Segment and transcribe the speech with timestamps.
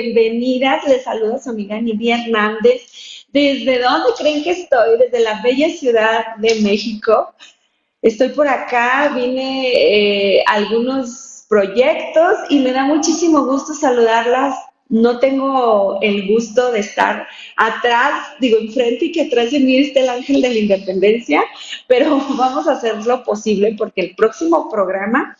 [0.00, 0.86] Bienvenidas.
[0.86, 2.82] Les saluda su amiga Nidia Hernández.
[3.32, 4.98] ¿Desde dónde creen que estoy?
[4.98, 7.32] Desde la bella ciudad de México.
[8.02, 14.54] Estoy por acá, vine eh, a algunos proyectos y me da muchísimo gusto saludarlas.
[14.88, 20.00] No tengo el gusto de estar atrás, digo enfrente y que atrás de mí esté
[20.00, 21.42] el ángel de la independencia,
[21.88, 25.36] pero vamos a hacer lo posible porque el próximo programa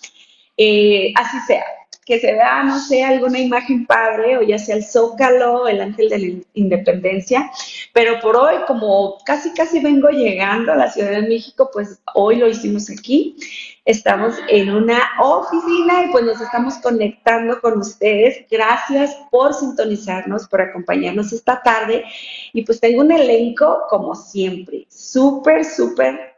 [0.57, 1.65] eh, así sea,
[2.07, 6.09] que se vea, no sé, alguna imagen padre, o ya sea el Zócalo, el Ángel
[6.09, 7.51] de la Independencia,
[7.93, 12.37] pero por hoy, como casi, casi vengo llegando a la Ciudad de México, pues hoy
[12.37, 13.37] lo hicimos aquí.
[13.85, 18.47] Estamos en una oficina y pues nos estamos conectando con ustedes.
[18.51, 22.05] Gracias por sintonizarnos, por acompañarnos esta tarde.
[22.53, 26.36] Y pues tengo un elenco, como siempre, súper, súper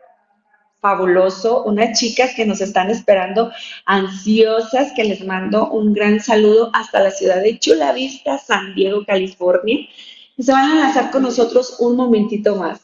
[0.80, 3.50] fabuloso, unas chicas que nos están esperando
[3.84, 9.04] ansiosas, que les mando un gran saludo hasta la ciudad de Chula Vista, San Diego,
[9.04, 9.88] California.
[10.38, 12.80] Se van a lanzar con nosotros un momentito más.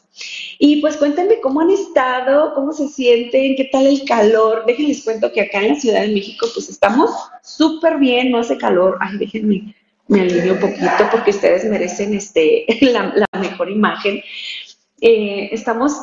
[0.59, 4.65] Y pues cuéntenme cómo han estado, cómo se sienten, qué tal el calor.
[4.65, 7.11] Déjenles cuento que acá en la Ciudad de México pues estamos
[7.43, 8.97] súper bien, no hace calor.
[8.99, 9.73] Ay, déjenme,
[10.07, 14.21] me alivio un poquito porque ustedes merecen este, la, mejor imagen.
[15.01, 15.93] Eh, estamos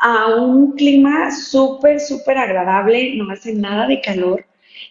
[0.00, 4.44] a un clima súper, súper agradable, no hace nada de calor.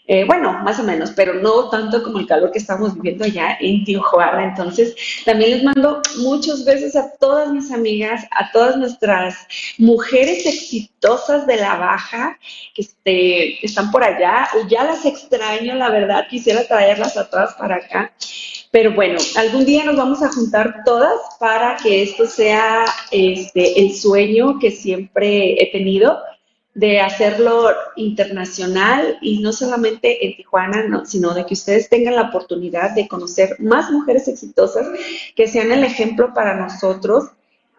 [0.10, 3.58] Eh, bueno, más o menos, pero no tanto como el calor que estamos viviendo allá
[3.60, 4.46] en Tijuana.
[4.46, 9.36] Entonces, también les mando muchos besos a todas mis amigas, a todas nuestras
[9.78, 12.40] mujeres exitosas de la baja
[12.74, 14.48] que este, están por allá.
[14.70, 18.14] Ya las extraño, la verdad, quisiera traerlas a todas para acá.
[18.72, 23.96] Pero bueno, algún día nos vamos a juntar todas para que esto sea este, el
[23.96, 26.18] sueño que siempre he tenido
[26.78, 32.92] de hacerlo internacional y no solamente en Tijuana, sino de que ustedes tengan la oportunidad
[32.92, 34.88] de conocer más mujeres exitosas
[35.36, 37.32] que sean el ejemplo para nosotros,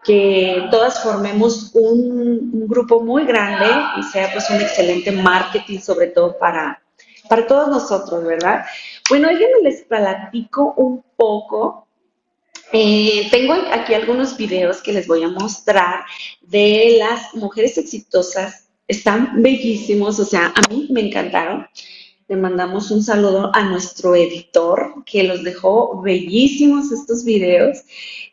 [0.03, 3.67] que todas formemos un, un grupo muy grande
[3.97, 6.81] y sea pues un excelente marketing sobre todo para,
[7.29, 8.65] para todos nosotros, ¿verdad?
[9.09, 11.87] Bueno, yo les platico un poco.
[12.71, 16.05] Eh, tengo aquí algunos videos que les voy a mostrar
[16.41, 18.69] de las mujeres exitosas.
[18.87, 21.65] Están bellísimos, o sea, a mí me encantaron.
[22.27, 27.79] Le mandamos un saludo a nuestro editor que los dejó bellísimos estos videos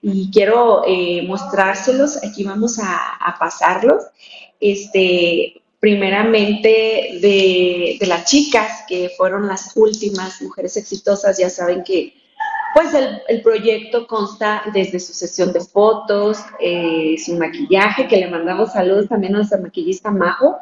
[0.03, 2.23] y quiero eh, mostrárselos.
[2.23, 4.05] Aquí vamos a pasarlos.
[4.61, 12.13] Este, primeramente de, las chicas, que fueron las últimas mujeres exitosas, ya saben que
[12.75, 18.73] pues el, proyecto consta desde su sesión de fotos, eh, su maquillaje, que le mandamos
[18.73, 20.59] saludos también a nuestra maquillista Majo,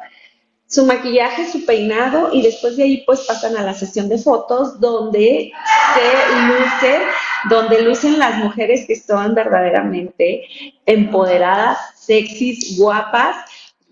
[0.67, 4.79] su maquillaje, su peinado y después de ahí pues pasan a la sesión de fotos
[4.79, 5.51] donde
[5.95, 7.01] se lucen,
[7.49, 10.43] donde lucen las mujeres que son verdaderamente
[10.85, 13.37] empoderadas, sexys, guapas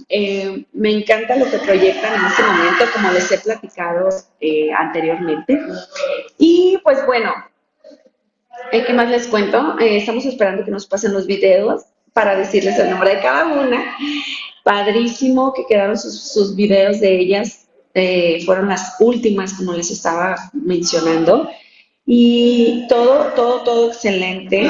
[0.09, 4.09] eh, me encanta lo que proyectan en este momento, como les he platicado
[4.39, 5.59] eh, anteriormente.
[6.37, 7.33] Y pues bueno,
[8.71, 9.75] eh, ¿qué más les cuento?
[9.79, 13.95] estamos esperando que nos pasen los videos para decirles el nombre de cada una.
[14.63, 17.67] Padrísimo que quedaron sus, sus videos de ellas.
[18.45, 21.49] fueron las últimas, como les estaba mencionando.
[22.05, 24.69] Y todo, todo, todo excelente.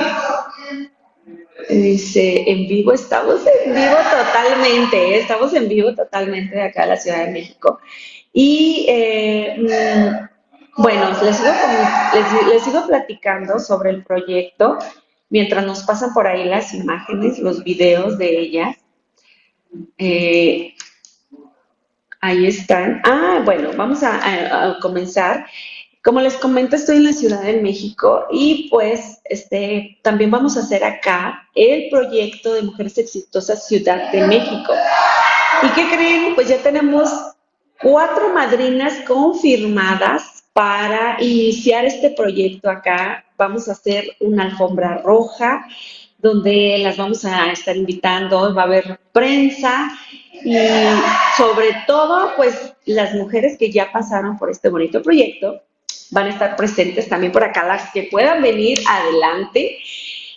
[1.70, 6.98] Dice, en vivo, estamos en vivo totalmente, estamos en vivo totalmente de acá de la
[6.98, 7.80] Ciudad de México.
[8.34, 11.52] Y eh, mm, bueno, les sigo,
[12.50, 14.78] les sigo platicando sobre el proyecto.
[15.30, 18.78] mientras nos pasan por ahí las imágenes, los videos de ellas.
[19.98, 20.76] Eh,
[22.22, 23.02] ahí están.
[23.04, 25.46] Ah, bueno, vamos a, comenzar.
[26.04, 30.60] Como les comento, estoy en la Ciudad de México y pues este, también vamos a
[30.60, 34.74] hacer acá el proyecto de Mujeres Exitosas Ciudad de México.
[35.64, 36.36] ¿Y qué creen?
[36.36, 37.10] Pues ya tenemos
[37.82, 43.24] cuatro madrinas confirmadas para iniciar este proyecto acá.
[43.38, 45.66] Vamos a hacer una alfombra roja
[46.18, 49.90] donde las vamos a estar invitando, va a haber prensa
[50.44, 50.58] y
[51.38, 55.62] sobre todo, pues las mujeres que ya pasaron por este bonito proyecto
[56.14, 59.80] van a estar presentes también por acá, las que puedan venir adelante.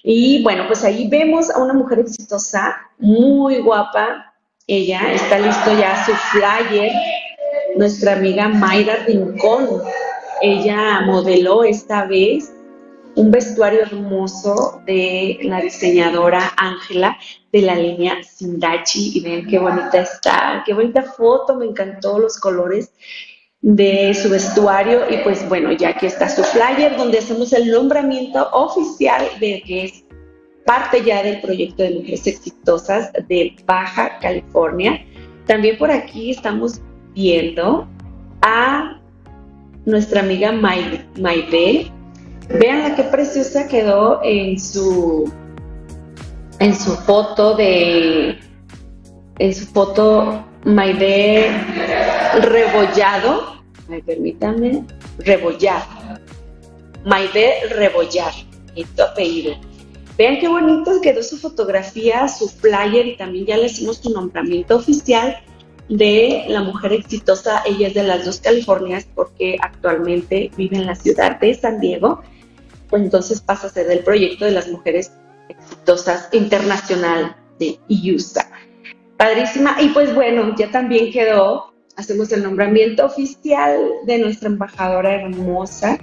[0.02, 4.34] Y bueno, pues ahí vemos a una mujer exitosa, muy guapa.
[4.66, 6.92] Ella está listo ya su flyer
[7.76, 9.82] nuestra amiga Mayra Rincón.
[10.40, 12.52] Ella modeló esta vez
[13.14, 17.16] un vestuario hermoso de la diseñadora Ángela
[17.52, 19.18] de la línea Sindachi.
[19.18, 22.92] Y ven qué bonita está, qué bonita foto, me encantó los colores
[23.62, 25.10] de su vestuario.
[25.10, 29.84] Y pues bueno, ya aquí está su flyer donde hacemos el nombramiento oficial de que
[29.84, 30.04] es
[30.64, 35.04] parte ya del proyecto de mujeres exitosas de Baja California.
[35.46, 36.80] También por aquí estamos
[37.14, 37.88] viendo
[38.42, 39.00] a
[39.84, 41.90] nuestra amiga Maide.
[42.48, 45.32] Vean la que preciosa quedó en su
[46.58, 48.38] en su foto de
[49.38, 51.48] en su foto Maide
[52.42, 53.62] rebollado.
[53.88, 54.84] Ay, permítanme,
[55.18, 55.86] rebollar.
[57.04, 58.32] Maide rebollar,
[58.74, 59.54] tu apellido.
[60.18, 64.74] Vean qué bonito quedó su fotografía, su flyer y también ya le hicimos su nombramiento
[64.74, 65.36] oficial
[65.88, 67.62] de la mujer exitosa.
[67.64, 72.22] Ella es de las dos Californias porque actualmente vive en la ciudad de San Diego.
[72.90, 75.12] Pues entonces pasa a ser del proyecto de las mujeres
[75.48, 78.45] exitosas internacional de IUSA.
[79.16, 79.76] Padrísima.
[79.80, 85.98] Y pues bueno, ya también quedó, hacemos el nombramiento oficial de nuestra embajadora hermosa,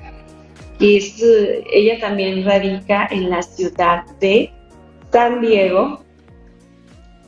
[0.79, 1.23] que es,
[1.71, 4.51] ella también radica en la ciudad de
[5.11, 6.03] San Diego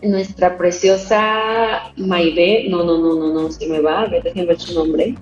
[0.01, 4.59] nuestra preciosa Maide, no, no, no, no, no, se me va, a ver, déjenme ver
[4.59, 5.15] su nombre,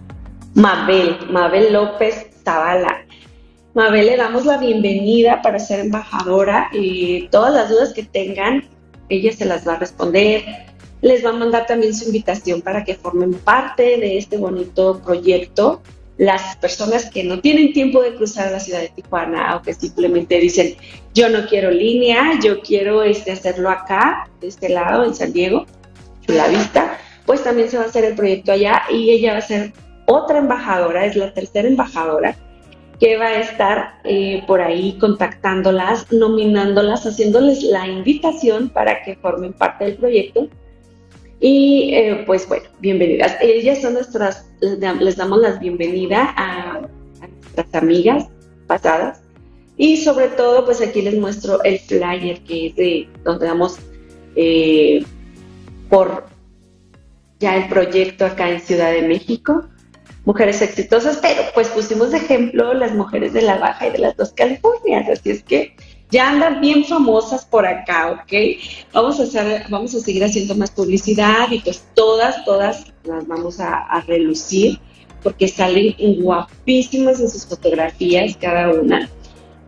[0.56, 3.06] Mabel, Mabel López Zavala.
[3.74, 8.64] Mabel, le damos la bienvenida para ser embajadora y todas las dudas que tengan,
[9.10, 10.44] ella se las va a responder.
[11.02, 15.82] Les va a mandar también su invitación para que formen parte de este bonito proyecto
[16.18, 20.40] las personas que no tienen tiempo de cruzar la ciudad de Tijuana o que simplemente
[20.40, 20.76] dicen,
[21.14, 25.66] yo no quiero línea, yo quiero este, hacerlo acá, de este lado, en San Diego,
[26.28, 29.42] la vista, pues también se va a hacer el proyecto allá y ella va a
[29.42, 29.74] ser
[30.06, 32.38] otra embajadora, es la tercera embajadora
[33.00, 39.54] que va a estar eh, por ahí contactándolas, nominándolas, haciéndoles la invitación para que formen
[39.54, 40.50] parte del proyecto
[41.46, 43.36] y eh, pues bueno, bienvenidas.
[43.42, 46.88] Ellas son nuestras, les damos la bienvenida a,
[47.20, 48.30] nuestras amigas
[48.66, 49.22] pasadas.
[49.76, 53.78] Y sobre todo, pues aquí les muestro el flyer que es de donde damos
[54.38, 55.04] eh,
[55.90, 56.28] por
[57.42, 59.66] ya el proyecto acá en Ciudad de México.
[60.26, 64.32] Mujeres exitosas, pero pues pusimos ejemplo las mujeres de la Baja y de las dos
[64.32, 65.10] Californias.
[65.10, 65.76] Así es que
[66.14, 68.34] ya andan bien famosas por acá, ¿ok?
[68.94, 73.60] Vamos a, hacer, vamos a seguir haciendo más publicidad y pues todas, todas las vamos
[73.60, 74.80] a, relucir
[75.24, 79.10] porque salen guapísimas en sus fotografías cada una,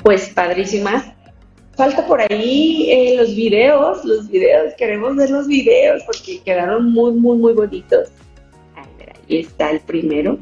[0.03, 1.05] pues padrísimas.
[1.75, 7.11] Falta por ahí eh, los videos, los videos, queremos ver los videos porque quedaron muy,
[7.13, 8.09] muy, muy bonitos.
[8.75, 10.37] Ahí está el primero.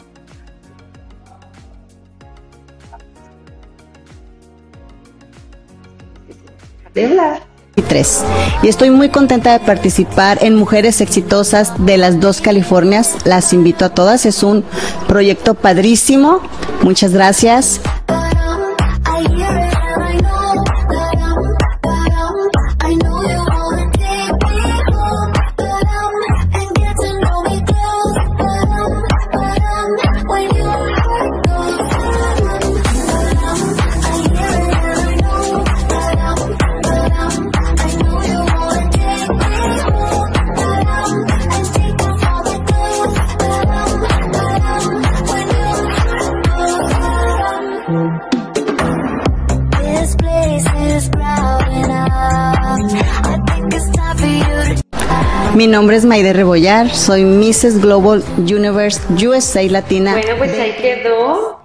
[8.62, 13.16] Y estoy muy contenta de participar en Mujeres Exitosas de las dos Californias.
[13.26, 14.26] Las invito a todas.
[14.26, 14.64] Es un
[15.08, 16.42] proyecto padrísimo.
[16.84, 17.82] Muchas gracias.
[55.63, 57.79] Mi nombre es Maide Rebollar, soy Mrs.
[57.79, 60.12] Global Universe USA Latina.
[60.12, 61.62] Bueno, pues ahí quedó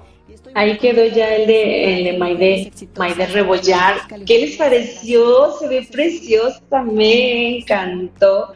[0.54, 3.96] Ahí quedó ya el de, el de Maide, Maide Rebollar.
[4.24, 5.52] ¿Qué les pareció?
[5.58, 8.52] Se ve preciosa, me encantó.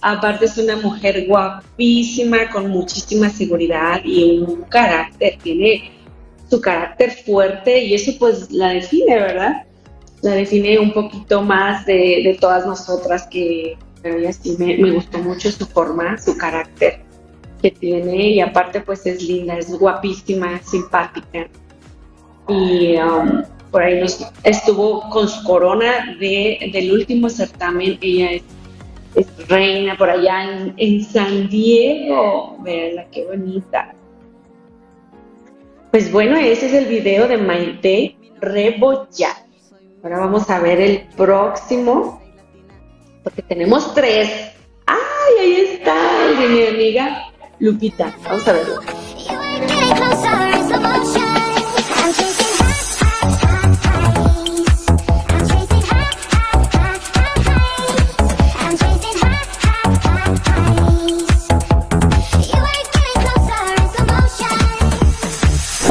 [0.00, 5.90] Aparte es una mujer guapísima, con muchísima seguridad y un carácter, tiene
[6.48, 9.66] su carácter fuerte y eso pues la define, ¿verdad?
[10.22, 15.66] La define un poquito más de, todas nosotras que ella sí me, gustó mucho su
[15.66, 17.00] forma, su carácter
[17.62, 21.48] que tiene y aparte pues es linda, es guapísima, simpática.
[22.48, 28.42] Y um, por ahí nos estuvo con su corona de, del último certamen, ella es,
[29.48, 33.94] reina por allá en, San Diego, veanla qué bonita.
[35.90, 39.44] Pues bueno, ese es el video de Maite Rebollar.
[40.02, 42.20] Ahora vamos a ver el próximo,
[43.24, 44.52] porque tenemos tres.
[44.86, 47.24] ¡Ay, ahí está de mi amiga
[47.58, 48.14] Lupita.
[48.24, 48.80] Vamos a verlo.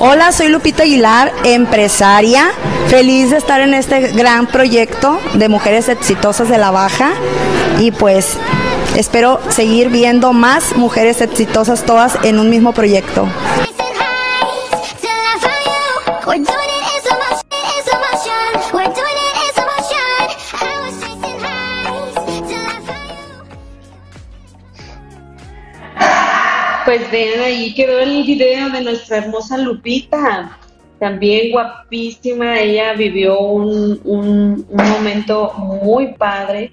[0.06, 2.52] Hola, soy Lupita Aguilar, empresaria,
[2.90, 7.14] feliz de estar en este gran proyecto de mujeres exitosas de la Baja
[7.80, 8.38] y pues
[8.96, 13.28] Espero seguir viendo más mujeres exitosas todas en un mismo proyecto.
[26.94, 30.60] Pues vean ahí quedó el video de nuestra hermosa Lupita,
[31.00, 36.72] también guapísima, ella vivió un, un momento muy padre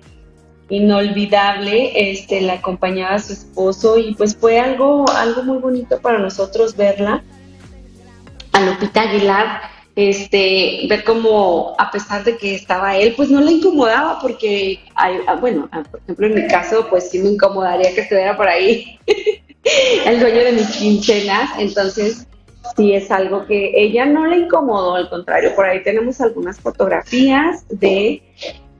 [0.69, 6.19] inolvidable, este, la acompañaba a su esposo y pues fue algo, algo muy bonito para
[6.19, 7.25] nosotros verla,
[8.53, 9.63] a Lupita Aguilar,
[9.97, 15.17] este, ver cómo a pesar de que estaba él, pues no le incomodaba porque, hay,
[15.27, 18.49] ah, bueno, ah, por ejemplo en mi caso, pues sí me incomodaría que estuviera por
[18.49, 18.99] ahí
[19.65, 22.27] el dueño de mis quincenas, entonces
[22.77, 27.65] sí es algo que ella no le incomodó, al contrario, por ahí tenemos algunas fotografías
[27.69, 28.23] de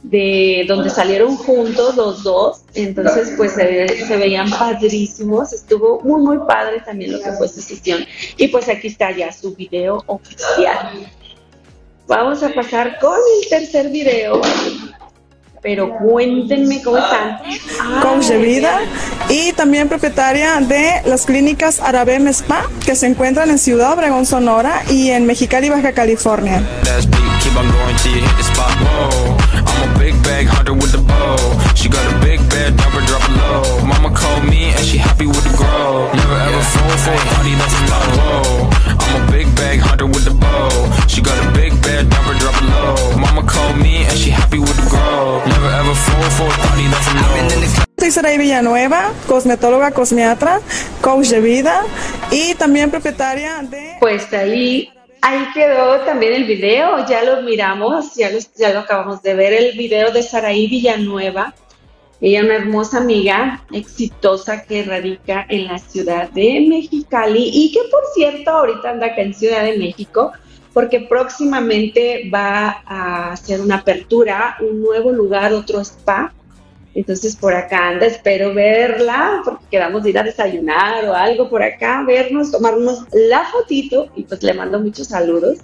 [0.03, 6.81] de donde salieron juntos los dos, entonces pues se, veían padrísimos, estuvo muy muy padre
[6.81, 8.05] también lo que fue su sesión
[8.37, 11.07] y pues aquí está ya su video oficial.
[12.07, 14.41] Vamos a pasar con el tercer video,
[15.63, 17.39] pero cuéntenme cómo están.
[18.03, 18.81] Coach de vida
[19.29, 24.83] y también propietaria de las clínicas Arabem Spa que se encuentran en Ciudad Obregón, Sonora
[24.91, 26.63] y en Mexicali, Baja California.
[39.71, 40.69] Bag hunter with the bow.
[41.07, 43.17] She got a big bed, drop it low.
[43.17, 45.39] Mama called me and she happy with the grow.
[45.47, 46.91] Never ever fall for a.
[47.97, 50.61] Soy Saray Villanueva, cosmetóloga, cosmiatra,
[51.01, 51.85] coach de vida
[52.33, 53.97] y también propietaria de...
[54.01, 59.23] Pues ahí Ahí quedó también el video, ya lo miramos, ya lo, ya lo acabamos
[59.23, 61.55] de ver, el video de Saraí Villanueva.
[62.21, 68.03] Ella una hermosa amiga, exitosa, que radica en la ciudad de Mexicali y que por
[68.15, 70.33] cierto ahorita anda acá en Ciudad de México
[70.75, 76.33] porque próximamente va a hacer una apertura, un nuevo lugar, otro spa
[76.95, 81.63] entonces por acá anda, espero verla, porque quedamos de ir a desayunar o algo por
[81.63, 85.59] acá, vernos, tomarnos la fotito y pues le mando muchos saludos.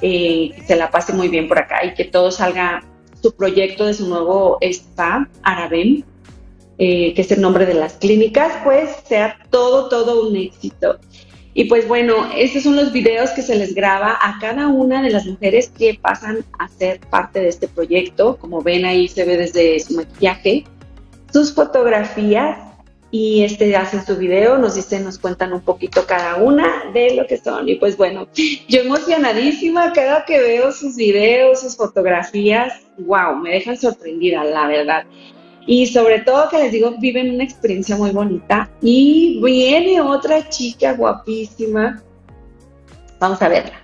[0.00, 2.82] Eh, que se la pase muy bien por acá y que todo salga
[3.24, 6.02] su proyecto de su nuevo spa, Arabem,
[6.76, 10.98] eh, que es el nombre de las clínicas, pues sea todo, todo un éxito.
[11.54, 15.08] Y pues bueno, estos son los videos que se les graba a cada una de
[15.08, 18.36] las mujeres que pasan a ser parte de este proyecto.
[18.36, 20.64] Como ven ahí se ve desde su maquillaje,
[21.32, 22.58] sus fotografías
[23.14, 27.24] y este hacen su video, nos dicen, nos cuentan un poquito cada una de lo
[27.28, 27.68] que son.
[27.68, 28.26] Y pues bueno,
[28.68, 35.04] yo emocionadísima cada que veo sus videos, sus fotografías, wow, me dejan sorprendida, la verdad.
[35.64, 38.68] Y sobre todo que les digo, viven una experiencia muy bonita.
[38.82, 42.02] Y viene otra chica guapísima.
[43.20, 43.83] Vamos a verla.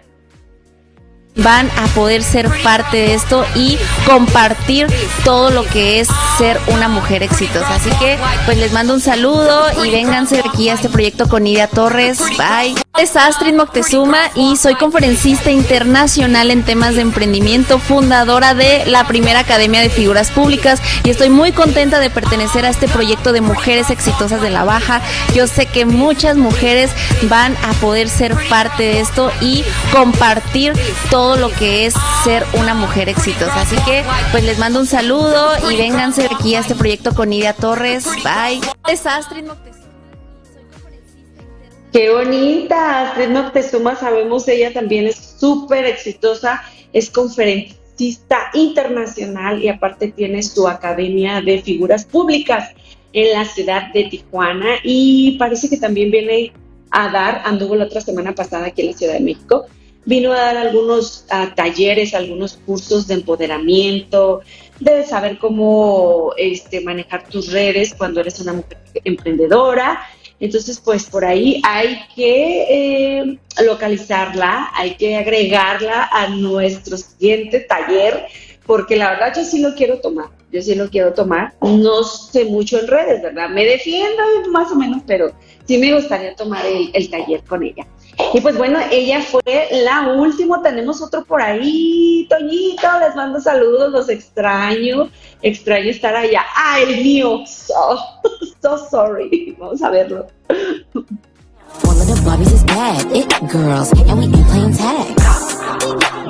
[1.36, 4.86] Van a poder ser parte de esto y compartir
[5.24, 6.08] todo lo que es
[6.38, 7.74] ser una mujer exitosa.
[7.74, 11.68] Así que pues les mando un saludo y vénganse aquí a este proyecto con Nidia
[11.68, 12.18] Torres.
[12.36, 12.74] Bye.
[12.98, 19.40] Es Astrid Moctezuma y soy conferencista internacional en temas de emprendimiento, fundadora de la primera
[19.40, 23.90] Academia de Figuras Públicas y estoy muy contenta de pertenecer a este proyecto de mujeres
[23.90, 25.00] exitosas de la Baja.
[25.34, 26.90] Yo sé que muchas mujeres
[27.22, 30.72] van a poder ser parte de esto y compartir
[31.10, 33.60] todo lo que es ser una mujer exitosa.
[33.60, 37.52] Así que pues les mando un saludo y vénganse aquí a este proyecto con Nidia
[37.52, 38.06] Torres.
[38.24, 38.60] Bye.
[39.44, 39.56] Moctezuma.
[41.92, 46.62] Qué bonita, Astrid Moctezuma, sabemos ella también es súper exitosa,
[46.92, 52.70] es conferencista internacional y aparte tiene su academia de figuras públicas
[53.12, 56.52] en la ciudad de Tijuana y parece que también viene
[56.92, 59.66] a dar, anduvo la otra semana pasada aquí en la Ciudad de México,
[60.10, 61.24] vino a dar algunos
[61.54, 64.40] talleres, algunos cursos de empoderamiento,
[64.80, 70.00] de saber cómo este, manejar tus redes cuando eres una mujer emprendedora
[70.40, 78.24] entonces, pues por ahí hay que eh, localizarla, hay que agregarla a nuestro siguiente taller,
[78.64, 81.52] porque la verdad yo sí lo quiero tomar, yo sí lo quiero tomar.
[81.60, 83.50] No sé mucho en redes, ¿verdad?
[83.50, 85.30] Me defiendo más o menos, pero
[85.66, 87.86] sí me gustaría tomar el taller con ella.
[88.34, 90.62] Y pues bueno, ella fue la última.
[90.62, 92.86] Tenemos otro por ahí, Toñito.
[93.00, 95.10] Les mando saludos, los extraño.
[95.42, 96.44] Extraño estar allá.
[96.80, 97.44] El mío.
[97.46, 97.98] So,
[98.62, 99.56] so sorry.
[99.58, 100.26] Vamos a verlo.
[101.78, 105.14] Of the Barbies is bad, it girls, and we ain't playing tag.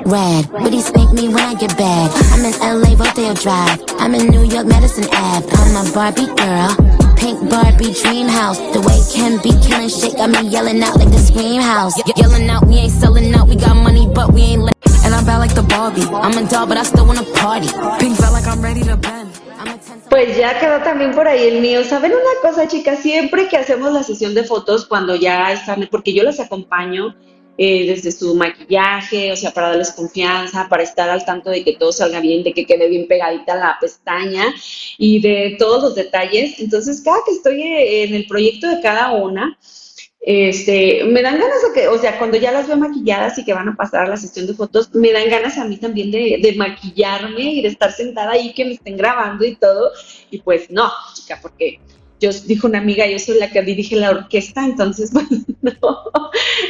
[0.05, 2.11] Red, but he spank me when I get back.
[2.33, 3.81] I'm in LA, Rodeo Drive.
[3.99, 5.47] I'm in New York, Madison Ave.
[5.49, 6.71] I'm a Barbie girl.
[7.17, 8.59] pink Barbie dream house.
[8.59, 11.97] The way Ken be killing shit got me yelling out like the scream house.
[11.97, 14.73] Ye yelling out, we ain't selling out, we got money, but we ain't.
[15.05, 16.03] And I'm bad like the Barbie.
[16.03, 17.69] I'm a doll, but I still wanna party.
[17.99, 19.50] Pink felt like I'm ready to bend.
[20.11, 21.85] Pues ya quedó también por ahí el mío.
[21.85, 22.99] ¿Saben una cosa, chicas?
[22.99, 27.15] Siempre que hacemos la sesión de fotos, cuando ya están, porque yo las acompaño,
[27.57, 31.77] eh, desde su maquillaje, o sea, para darles confianza, para estar al tanto de que
[31.77, 34.47] todo salga bien, de que quede bien pegadita la pestaña
[34.99, 36.59] y de todos los detalles.
[36.59, 39.57] Entonces, cada que estoy eh, en el proyecto de cada una,
[40.21, 43.55] este, me dan ganas de que, o sea, cuando ya las veo maquilladas y que
[43.55, 46.55] van a pasar a la sesión de fotos, me dan ganas a mí también de,
[46.57, 49.93] maquillarme y de estar sentada ahí, que me estén grabando y todo.
[50.31, 51.81] Y pues no, chica, porque
[52.21, 55.27] yo dijo una amiga, yo soy la que dirige la orquesta, entonces pues,
[55.63, 56.03] no,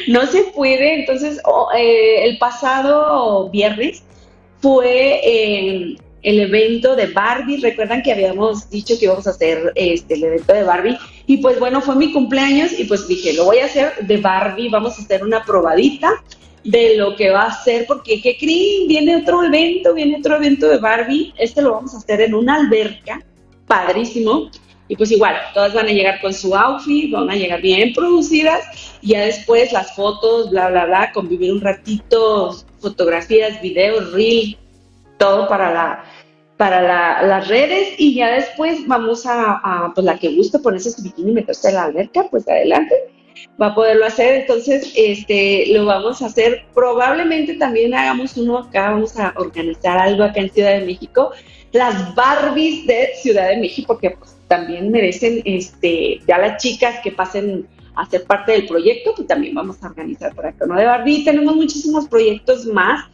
[0.06, 1.00] no se puede.
[1.00, 4.04] Entonces, oh, eh, el pasado viernes
[4.60, 7.58] fue eh, el evento de Barbie.
[7.58, 10.98] Recuerdan que habíamos dicho que íbamos a hacer este, el evento de Barbie.
[11.26, 14.68] Y pues bueno, fue mi cumpleaños y pues dije, lo voy a hacer de Barbie,
[14.68, 16.22] vamos a hacer una probadita
[16.64, 18.86] de lo que va a ser, porque ¿qué creen?
[18.86, 21.32] Viene otro evento, viene otro evento de Barbie.
[21.38, 23.22] Este lo vamos a hacer en una alberca,
[23.66, 24.50] padrísimo.
[24.88, 28.98] Y pues igual, todas van a llegar con su outfit, van a llegar bien producidas
[29.00, 34.58] y ya después las fotos, bla, bla, bla, convivir un ratito, fotografías, videos, reel,
[35.16, 36.04] todo para la
[36.60, 41.30] para las redes y ya después vamos a, pues la que guste ponerse su bikini
[41.30, 42.94] y meterse en la alberca, pues adelante,
[43.58, 44.42] va a poderlo hacer.
[44.42, 46.66] Entonces, este, lo vamos a hacer.
[46.74, 51.30] Probablemente también hagamos uno acá, vamos a organizar algo acá en Ciudad de México,
[51.72, 57.10] las Barbies de Ciudad de México, que pues también merecen este, ya las chicas que
[57.10, 60.76] pasen a ser parte del proyecto, que también vamos a organizar para acá, ¿no?
[60.76, 63.06] De Barbie tenemos muchísimos proyectos más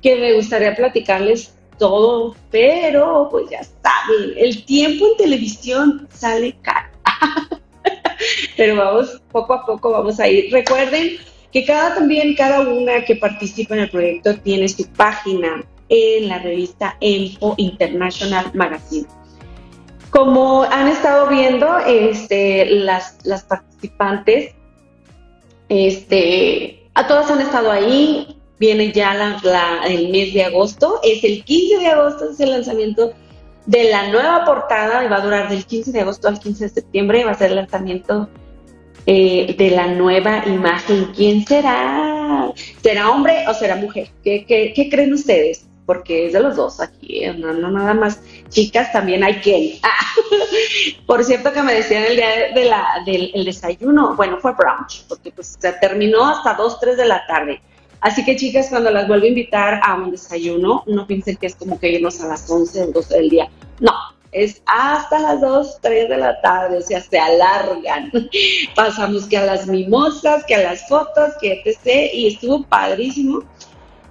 [0.00, 6.88] que me gustaría platicarles todo, pero pues ya saben, el tiempo en televisión sale caro.
[8.56, 10.52] pero vamos, poco a poco vamos a ir.
[10.52, 11.18] Recuerden
[11.52, 16.38] que cada también, cada una que participa en el proyecto tiene su página en la
[16.38, 19.06] revista Empo International Magazine.
[20.10, 24.54] Como han estado viendo, este, las, las participantes,
[25.68, 31.44] este, a todas han estado ahí, viene ya la, el mes de agosto, es el
[31.44, 33.12] 15 de agosto, es el lanzamiento
[33.66, 36.70] de la nueva portada y va a durar del 15 de agosto al 15 de
[36.70, 38.28] septiembre, va a ser el lanzamiento
[39.06, 41.12] eh, de la nueva imagen.
[41.14, 42.52] ¿Quién será?
[42.82, 44.08] ¿Será hombre o será mujer?
[44.22, 45.66] ¿Qué, qué creen ustedes?
[45.86, 47.32] porque es de los dos aquí, ¿eh?
[47.32, 49.78] no, no nada más chicas, también hay que
[51.06, 55.56] por cierto que me decían el día de del desayuno, bueno, fue brunch, porque pues
[55.58, 57.62] se terminó hasta 2, 3 de la tarde.
[58.00, 61.56] Así que chicas, cuando las vuelvo a invitar a un desayuno, no piensen que es
[61.56, 63.50] como que irnos a las 11 o 12 del día.
[63.80, 63.92] No,
[64.32, 68.12] es hasta las 2, 3 de la tarde, o sea, se alargan.
[68.74, 72.12] Pasamos que a las mimosas, que a las fotos, que etc.
[72.12, 73.44] Y estuvo padrísimo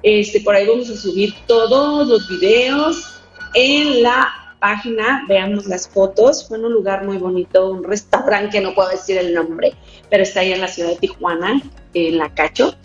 [0.01, 3.21] Este, por ahí vamos a subir todos los videos
[3.53, 6.47] en la página, veamos las fotos.
[6.47, 9.73] Fue en un lugar muy bonito, un restaurante que no puedo decir el nombre,
[10.09, 11.61] pero está ahí en la ciudad de Tijuana,
[11.93, 12.75] en la Cacho.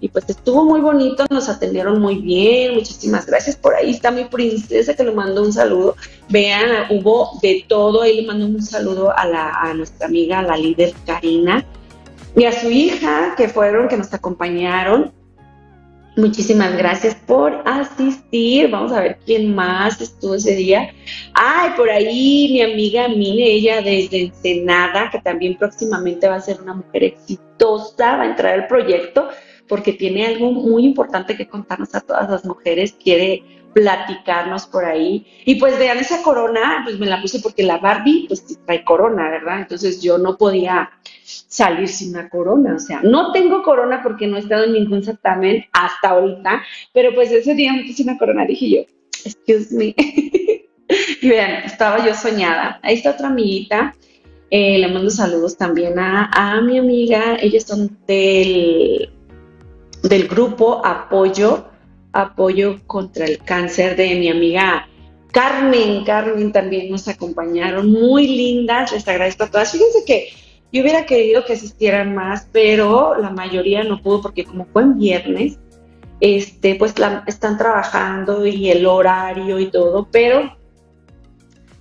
[0.00, 3.56] Y pues estuvo muy bonito, nos atendieron muy bien, muchísimas gracias.
[3.56, 5.96] Por ahí está mi princesa que le mandó un saludo.
[6.28, 10.92] Vean, hubo de todo, ahí le mandó un saludo a, a nuestra amiga, la líder
[11.06, 11.64] Karina,
[12.36, 15.12] y a su hija, que fueron, que nos acompañaron.
[16.16, 18.70] Muchísimas gracias por asistir.
[18.70, 20.90] Vamos a ver quién más estuvo ese día.
[21.34, 26.60] Ay, por ahí mi amiga Mine, ella desde Ensenada, que también próximamente va a ser
[26.60, 29.28] una mujer exitosa, va a entrar al proyecto
[29.68, 32.96] porque tiene algo muy importante que contarnos a todas las mujeres.
[33.02, 33.42] Quiere
[33.76, 35.26] platicarnos por ahí.
[35.44, 39.28] Y pues vean esa corona, pues me la puse porque la Barbie pues trae corona,
[39.28, 39.60] ¿verdad?
[39.60, 40.88] Entonces yo no podía
[41.22, 45.02] salir sin una corona, o sea, no tengo corona porque no he estado en ningún
[45.02, 46.62] certamen hasta ahorita,
[46.94, 48.80] pero pues ese día me puse una corona, dije yo,
[49.26, 49.94] excuse me.
[51.20, 52.80] y vean, estaba yo soñada.
[52.82, 53.94] Ahí está otra amiguita.
[54.48, 57.36] Eh, le mando saludos también a, a mi amiga.
[57.42, 59.10] Ellos son del,
[60.08, 61.66] del grupo Apoyo
[62.12, 64.88] apoyo contra el cáncer de mi amiga
[65.32, 66.04] Carmen.
[66.04, 69.70] Carmen también nos acompañaron, muy lindas, les agradezco a todas.
[69.72, 70.28] Fíjense que
[70.72, 74.98] yo hubiera querido que asistieran más, pero la mayoría no pudo porque como fue en
[74.98, 75.58] viernes,
[76.20, 76.94] este, pues
[77.26, 80.56] están trabajando y el horario y todo, pero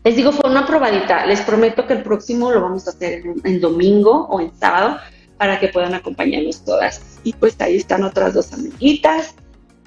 [0.04, 1.26] les digo, fue una probadita.
[1.26, 4.98] Les prometo que el próximo lo vamos a hacer en domingo o en sábado
[5.38, 7.20] para que puedan acompañarnos todas.
[7.24, 9.36] Y pues ahí están otras dos amiguitas.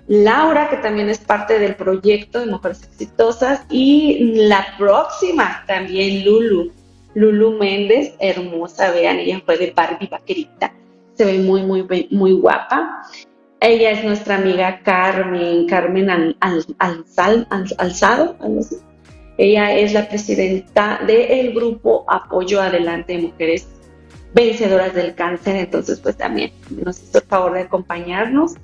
[0.08, 6.72] Laura, que también es parte del proyecto de Mujeres Exitosas, y la próxima también Lulu,
[7.14, 10.72] Lulu Méndez, hermosa, vean, ella fue de Barbie Vaquerita,
[11.12, 13.02] se ve muy, muy, muy guapa.
[13.60, 16.08] Ella es nuestra amiga Carmen, Carmen
[16.78, 18.36] Alzado,
[19.36, 23.68] Ella es la presidenta del grupo Apoyo Adelante de Mujeres
[24.34, 28.54] Vencedoras del Cáncer, entonces pues también nos hizo el favor de acompañarnos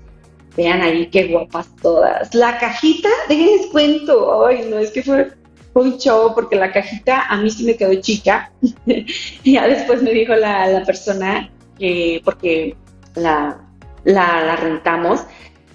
[0.57, 2.33] Vean ahí qué guapas todas.
[2.35, 4.47] La cajita, déjenles cuento.
[4.47, 5.33] Ay, no, es que fue,
[5.75, 8.53] un show porque la cajita a mí sí me quedó chica.
[9.45, 12.77] ya después me dijo la, persona que, porque
[13.17, 13.61] la,
[14.05, 15.25] la, rentamos,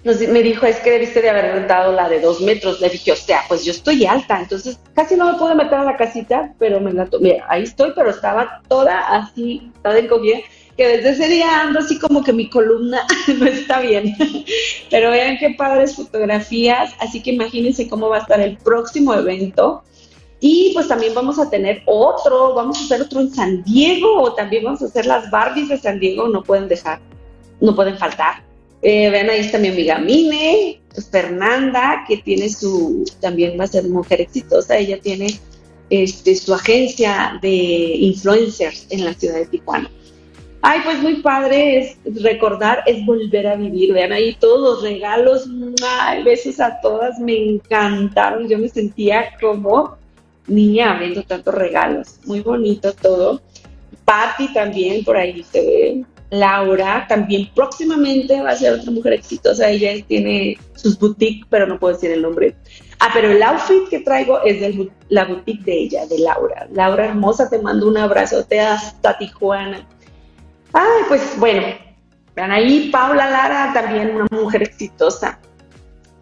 [0.03, 2.79] me dijo, es que debiste de haber rentado la de dos metros.
[2.79, 5.83] Le dije, o sea, pues yo estoy alta, entonces casi no me pude meter a
[5.83, 7.41] la casita, pero me la tomé.
[7.47, 10.39] Ahí estoy, pero estaba toda así, toda encogida
[10.79, 13.05] que desde ese día ando así como que mi columna
[13.37, 14.15] no está bien.
[14.89, 19.83] Pero vean qué padres fotografías, así que imagínense cómo va a estar el próximo evento.
[20.39, 24.33] Y pues también vamos a tener otro, vamos a hacer otro en San Diego, o
[24.35, 26.99] también vamos a hacer las Barbies de San Diego, no pueden dejar,
[27.59, 28.48] no pueden faltar.
[28.81, 33.87] Eh, vean, ahí está mi amiga Mine, Fernanda, que tiene su, también va a ser
[33.89, 35.27] mujer exitosa, ella tiene
[35.89, 39.89] este, su agencia de influencers en la ciudad de Tijuana.
[40.61, 43.93] Ay, pues muy padre es recordar, es volver a vivir.
[43.93, 45.47] Vean ahí todos los regalos.
[45.81, 48.47] Ay, besos a todas, me encantaron.
[48.49, 49.95] Yo me sentía como
[50.47, 52.19] niña viendo tantos regalos.
[52.25, 53.41] Muy bonito todo.
[54.03, 56.05] Patti también, por ahí se ve.
[56.31, 59.69] Laura también próximamente va a ser otra mujer exitosa.
[59.69, 62.55] Ella tiene sus boutiques, pero no puedo decir el nombre.
[62.99, 66.67] Ah, pero el outfit que traigo es de la boutique de ella, de Laura.
[66.71, 69.87] Laura hermosa, te mando un abrazote hasta Tijuana.
[70.73, 71.67] Ay, pues bueno,
[72.35, 75.39] vean ahí Paula Lara, también una mujer exitosa.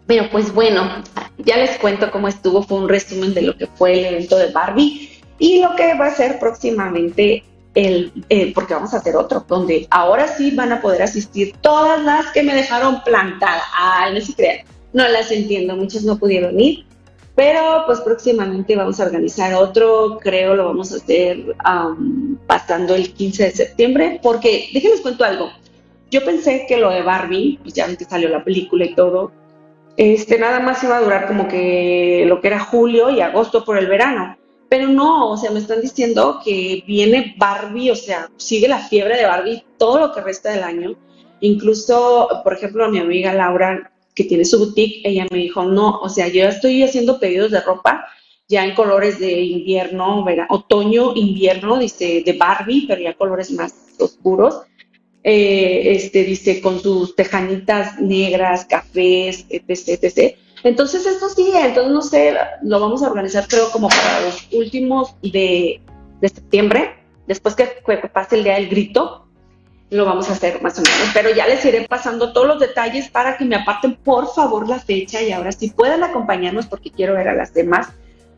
[0.06, 1.02] Pero pues bueno,
[1.38, 4.50] ya les cuento cómo estuvo, fue un resumen de lo que fue el evento de
[4.52, 7.44] Barbie y lo que va a ser próximamente
[7.78, 12.26] el, porque vamos a hacer otro, donde ahora sí van a poder asistir todas las
[12.32, 13.62] que me dejaron plantada.
[13.78, 16.84] Ay, no se crean, no las entiendo, muchas no pudieron ir,
[17.36, 21.54] pero pues próximamente vamos a organizar otro, creo lo vamos a hacer
[22.46, 25.50] pasando el 15 de septiembre, porque déjenles cuento algo.
[26.10, 29.30] Yo pensé que lo de Barbie, pues ya que salió la película y todo,
[29.96, 33.78] este nada más iba a durar como que lo que era julio y agosto por
[33.78, 34.36] el verano.
[34.68, 39.16] Pero no, o sea, me están diciendo que viene Barbie, o sea, sigue la fiebre
[39.16, 40.94] de Barbie todo lo que resta del año.
[41.40, 46.08] Incluso, por ejemplo, mi amiga Laura que tiene su boutique, ella me dijo, no, o
[46.08, 48.04] sea, yo estoy haciendo pedidos de ropa
[48.48, 54.62] ya en colores de invierno, otoño, invierno, dice, de Barbie, pero ya colores más oscuros.
[55.22, 60.36] Eh, este, dice, con sus tejanitas negras, cafés, etc, etc.
[60.64, 65.14] Entonces, esto sí, entonces no sé, lo vamos a organizar creo como para los últimos
[65.22, 65.80] de,
[66.20, 67.66] de septiembre, después que,
[68.12, 69.26] pase el día del grito,
[69.90, 73.08] lo vamos a hacer más o menos, pero ya les iré pasando todos los detalles
[73.08, 77.14] para que me aparten por favor la fecha y ahora sí puedan acompañarnos porque quiero
[77.14, 77.88] ver a las demás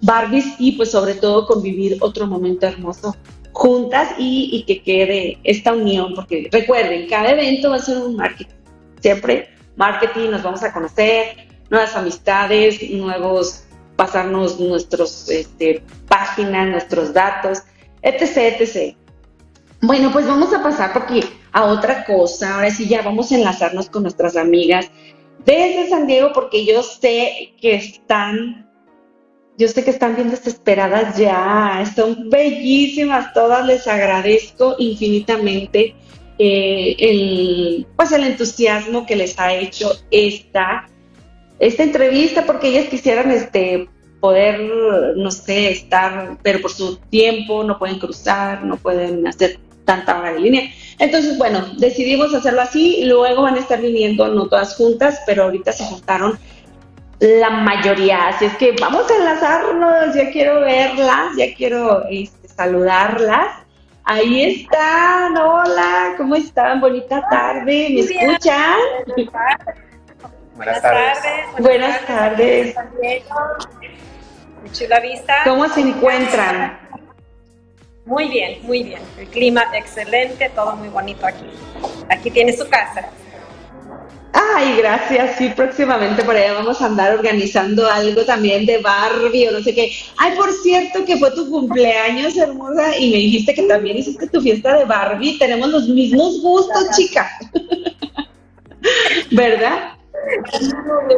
[0.03, 3.17] Barbies y pues sobre todo convivir otro momento hermoso
[3.53, 8.55] juntas y que quede esta unión, porque recuerden, cada evento va a ser un marketing,
[9.01, 13.65] siempre marketing, nos vamos a conocer, nuevas amistades, nuevos,
[13.97, 17.63] pasarnos nuestros este, páginas, nuestros datos,
[18.03, 18.97] etc, etc.
[19.81, 23.89] Bueno, pues vamos a pasar porque a otra cosa, ahora sí ya vamos a enlazarnos
[23.89, 24.91] con nuestras amigas
[25.45, 28.67] desde San Diego porque yo sé que están
[29.57, 35.95] yo sé que están bien desesperadas ya, son bellísimas todas, les agradezco infinitamente
[36.39, 40.89] eh, el, pues el entusiasmo que les ha hecho esta,
[41.61, 44.61] esta entrevista, porque ellas quisieran este, poder,
[45.17, 50.33] no sé, estar, pero por su tiempo no pueden cruzar, no pueden hacer tanta hora
[50.33, 50.71] de línea.
[50.99, 55.73] Entonces, bueno, decidimos hacerlo así, luego van a estar viniendo, no todas juntas, pero ahorita
[55.73, 56.39] se juntaron
[57.21, 63.57] la mayoría, así es que vamos a enlazarnos, ya quiero verlas, ya quiero este, saludarlas.
[64.05, 66.81] Ahí están, hola, ¿cómo están?
[66.81, 68.77] Bonita tarde, ¿me escuchan?
[70.61, 71.19] Buenas tardes.
[71.59, 72.75] Buenas tardes.
[74.73, 75.37] Chula vista.
[75.45, 76.79] ¿Cómo se encuentran?
[78.05, 79.01] Muy bien, muy bien.
[79.19, 81.47] El clima excelente, todo muy bonito aquí.
[82.11, 83.09] Aquí tiene su casa.
[84.35, 85.39] Ay, gracias.
[85.39, 89.75] Sí, próximamente por allá vamos a andar organizando algo también de Barbie o no sé
[89.75, 89.91] qué.
[90.19, 94.43] Ay, por cierto, que fue tu cumpleaños, hermosa, y me dijiste que también hiciste tu
[94.43, 95.39] fiesta de Barbie.
[95.39, 97.31] Tenemos los mismos gustos, chica.
[99.31, 99.95] ¿Verdad?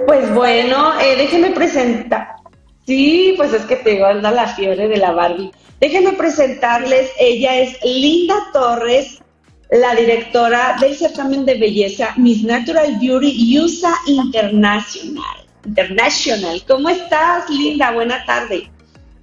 [0.06, 2.36] Pues bueno, eh, déjeme presentar.
[2.86, 5.52] Sí, pues es que te anda la fiebre de la Barbie.
[5.80, 9.20] Déjenme presentarles, ella es Linda Torres,
[9.70, 15.46] la directora del certamen de belleza Miss Natural Beauty USA International.
[15.64, 16.62] International.
[16.66, 17.92] ¿Cómo estás, Linda?
[17.92, 18.70] Buena tarde.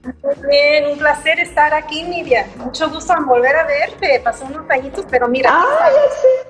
[0.03, 2.47] Muy bien, un placer estar aquí, Nidia.
[2.57, 4.21] Mucho gusto en volver a verte.
[4.23, 5.51] Pasó unos añitos, pero mira.
[5.53, 5.89] Ah,
[6.21, 6.49] sí.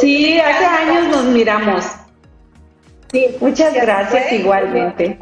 [0.00, 1.84] Sí, hace años nos miramos.
[3.10, 5.18] Sí, Muchas gracias igualmente.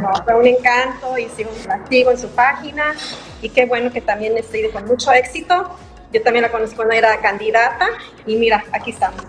[0.00, 1.50] No, fue un encanto y sigo,
[1.88, 2.94] sigo en su página
[3.42, 5.76] y qué bueno que también estoy con mucho éxito
[6.12, 7.86] yo también la conozco cuando era candidata
[8.26, 9.20] y mira, aquí estamos.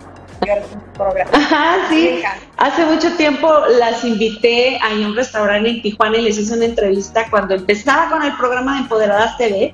[1.32, 2.20] Ajá, sí.
[2.56, 7.26] Hace mucho tiempo las invité a un restaurante en Tijuana y les hice una entrevista
[7.30, 9.72] cuando empezaba con el programa de Empoderadas TV,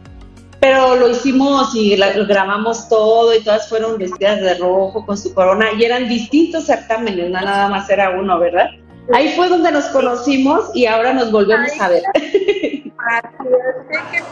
[0.60, 5.32] pero lo hicimos y lo grabamos todo y todas fueron vestidas de rojo con su
[5.32, 8.70] corona y eran distintos certámenes, no nada más era uno, ¿verdad?
[9.12, 12.02] Ahí fue donde nos conocimos y ahora nos volvemos a ver.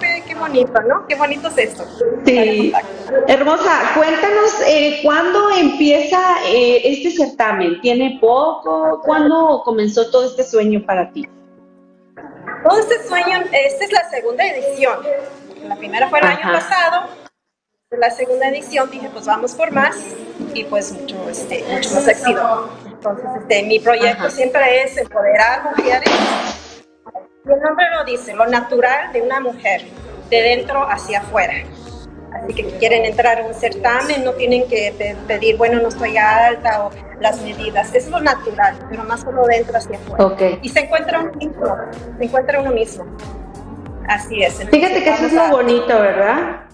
[0.00, 1.06] Qué, qué, bonito, ¿no?
[1.06, 1.84] Qué bonito es esto.
[2.26, 2.72] Sí.
[3.26, 7.80] Hermosa, cuéntanos, eh, ¿cuándo empieza eh, este certamen?
[7.80, 9.00] ¿Tiene poco?
[9.04, 11.26] ¿Cuándo comenzó todo este sueño para ti?
[12.68, 14.98] Todo este sueño, esta es la segunda edición.
[15.64, 17.08] La primera fue el año pasado.
[17.90, 19.96] La segunda edición dije, pues vamos por más
[20.54, 22.70] y pues mucho, este, mucho más éxito.
[22.86, 26.10] Entonces, este, mi proyecto siempre es empoderar mujeres
[27.54, 29.82] el nombre lo dice, lo natural de una mujer,
[30.30, 31.54] de dentro hacia afuera.
[32.32, 36.86] Así que quieren entrar a un certamen, no tienen que pedir, bueno, no estoy alta
[36.86, 36.90] o
[37.20, 37.94] las medidas.
[37.94, 40.58] Es lo natural, pero más como dentro hacia afuera.
[40.60, 41.76] Y se encuentra uno mismo,
[42.18, 43.06] se encuentra uno mismo.
[44.08, 44.54] Así es.
[44.70, 46.66] Fíjate que eso es lo bonito, ¿verdad?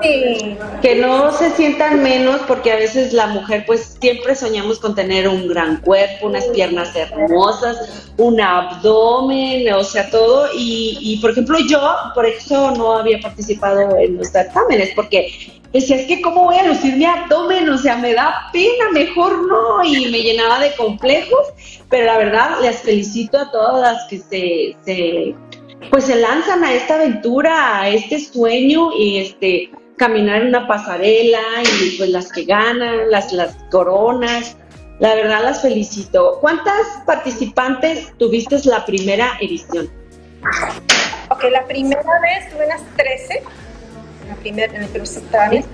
[0.00, 5.28] Que no se sientan menos porque a veces la mujer pues siempre soñamos con tener
[5.28, 10.48] un gran cuerpo, unas piernas hermosas, un abdomen, o sea, todo.
[10.56, 11.80] Y, por ejemplo yo
[12.14, 16.66] por eso no había participado en los certámenes porque decía, es que cómo voy a
[16.66, 21.52] lucir mi abdomen, o sea, me da pena, mejor no, y me llenaba de complejos,
[21.88, 25.34] pero la verdad les felicito a todas las que se, se
[25.90, 31.40] pues se lanzan a esta aventura, a este sueño y este caminar en una pasarela
[31.62, 34.56] y pues las que ganan, las, las coronas.
[34.98, 36.38] La verdad las felicito.
[36.40, 36.74] ¿Cuántas
[37.06, 39.90] participantes tuviste la primera edición?
[41.30, 43.42] Ok, la primera vez tuve unas 13,
[44.28, 45.64] la primera, en el primer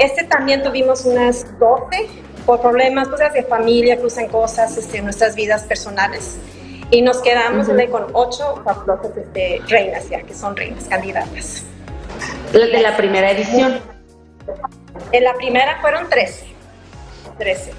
[0.00, 2.08] Este también tuvimos unas 12
[2.46, 6.38] por problemas pues, de familia, cruzan cosas este, nuestras vidas personales.
[6.90, 8.62] Y nos quedamos con ocho
[9.16, 11.64] este, reinas ya, que son reinas candidatas.
[12.52, 13.80] De la primera edición.
[15.12, 16.46] En la primera fueron 13.
[17.38, 17.72] 13.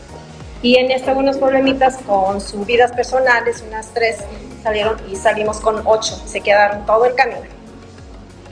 [0.61, 4.17] Y en esta unos problemitas con sus vidas personales, unas tres
[4.61, 6.15] salieron y salimos con ocho.
[6.25, 7.41] Se quedaron todo el camino.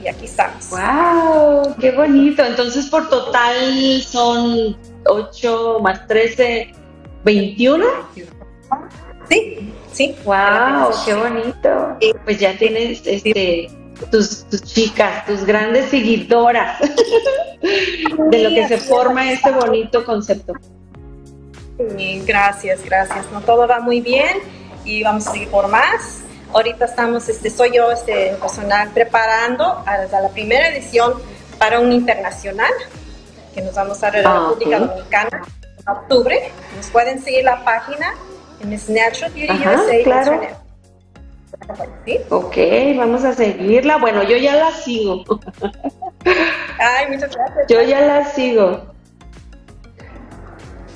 [0.02, 0.70] y aquí estamos.
[0.70, 1.76] ¡Wow!
[1.80, 2.44] ¡Qué bonito!
[2.44, 6.72] Entonces, por total son 8 más 13,
[7.24, 7.86] 21.
[9.28, 10.16] Sí, sí.
[10.24, 10.90] ¡Wow!
[11.04, 11.98] ¡Qué bonito!
[12.24, 13.68] Pues ya tienes este
[14.12, 16.80] tus, tus chicas, tus grandes seguidoras
[18.30, 20.52] de lo que se forma este bonito concepto.
[21.96, 23.26] Sí, gracias, gracias.
[23.32, 24.38] No todo va muy bien
[24.84, 26.20] y vamos a seguir por más.
[26.52, 31.14] Ahorita estamos, este, soy yo, este, personal, preparando a, la primera edición
[31.58, 32.72] para un internacional
[33.54, 34.78] que nos vamos a dar en la Ah, República.
[34.78, 35.42] Dominicana
[35.78, 36.52] en octubre.
[36.76, 38.14] Nos pueden seguir la página
[38.64, 40.32] Miss Natural Beauty Ajá, USA claro.
[40.34, 40.56] Internet.
[42.04, 42.18] ¿Sí?
[42.30, 42.56] Ok,
[42.96, 43.98] vamos a seguirla.
[43.98, 45.24] Bueno, yo ya la sigo.
[46.24, 47.66] Ay, muchas gracias.
[47.68, 48.82] Yo ya la sigo.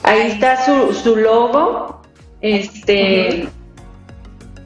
[0.03, 2.03] Ahí está su, su logo.
[2.41, 3.49] Este.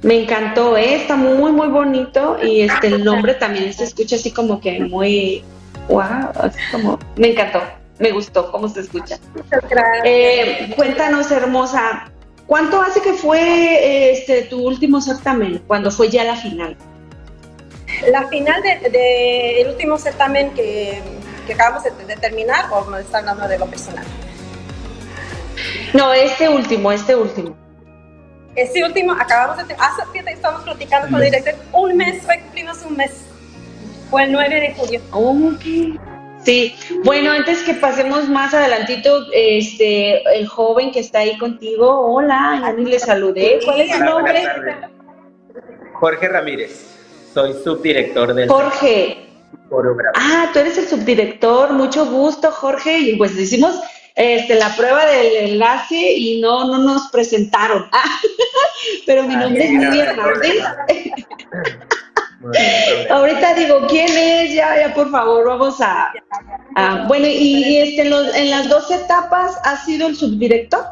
[0.02, 0.94] Me encantó, ¿eh?
[0.94, 2.38] está muy, muy bonito.
[2.42, 5.44] Y este el nombre también se escucha así como que muy.
[5.88, 6.30] ¡Wow!
[6.34, 6.98] Así como.
[7.16, 7.60] Me encantó,
[7.98, 9.18] me gustó cómo se escucha.
[9.34, 10.02] Muchas gracias.
[10.04, 12.10] Eh, cuéntanos, hermosa,
[12.46, 15.62] ¿cuánto hace que fue este tu último certamen?
[15.66, 16.76] Cuando fue ya la final.
[18.10, 21.00] La final del de, el último certamen que,
[21.46, 24.04] que acabamos de, de terminar, o me está hablando de lo personal.
[25.94, 27.56] No, este último, este último.
[28.54, 32.82] Este último, acabamos de, hace, fíjate, estamos platicando con el director, un mes, fue cumplimos
[32.82, 33.12] un mes.
[34.10, 35.00] Fue el 9 de julio.
[35.12, 36.15] Ok.
[36.46, 42.60] Sí, bueno, antes que pasemos más adelantito, este, el joven que está ahí contigo, hola,
[42.62, 44.44] ya ni le saludé, ¿cuál es su nombre?
[45.94, 46.86] Jorge Ramírez,
[47.34, 49.26] soy subdirector del Jorge.
[50.14, 53.80] Ah, tú eres el subdirector, mucho gusto, Jorge, y pues hicimos
[54.14, 57.88] este, la prueba del enlace y no, no nos presentaron.
[57.90, 58.20] Ah,
[59.04, 60.64] pero mi nombre es Mili Hernández.
[63.10, 64.54] Ahorita digo, ¿quién es?
[64.54, 66.12] Ya, ya, por favor, vamos a...
[66.74, 70.84] a- bueno, y este, en, los- en las dos etapas, ¿has sido el subdirector?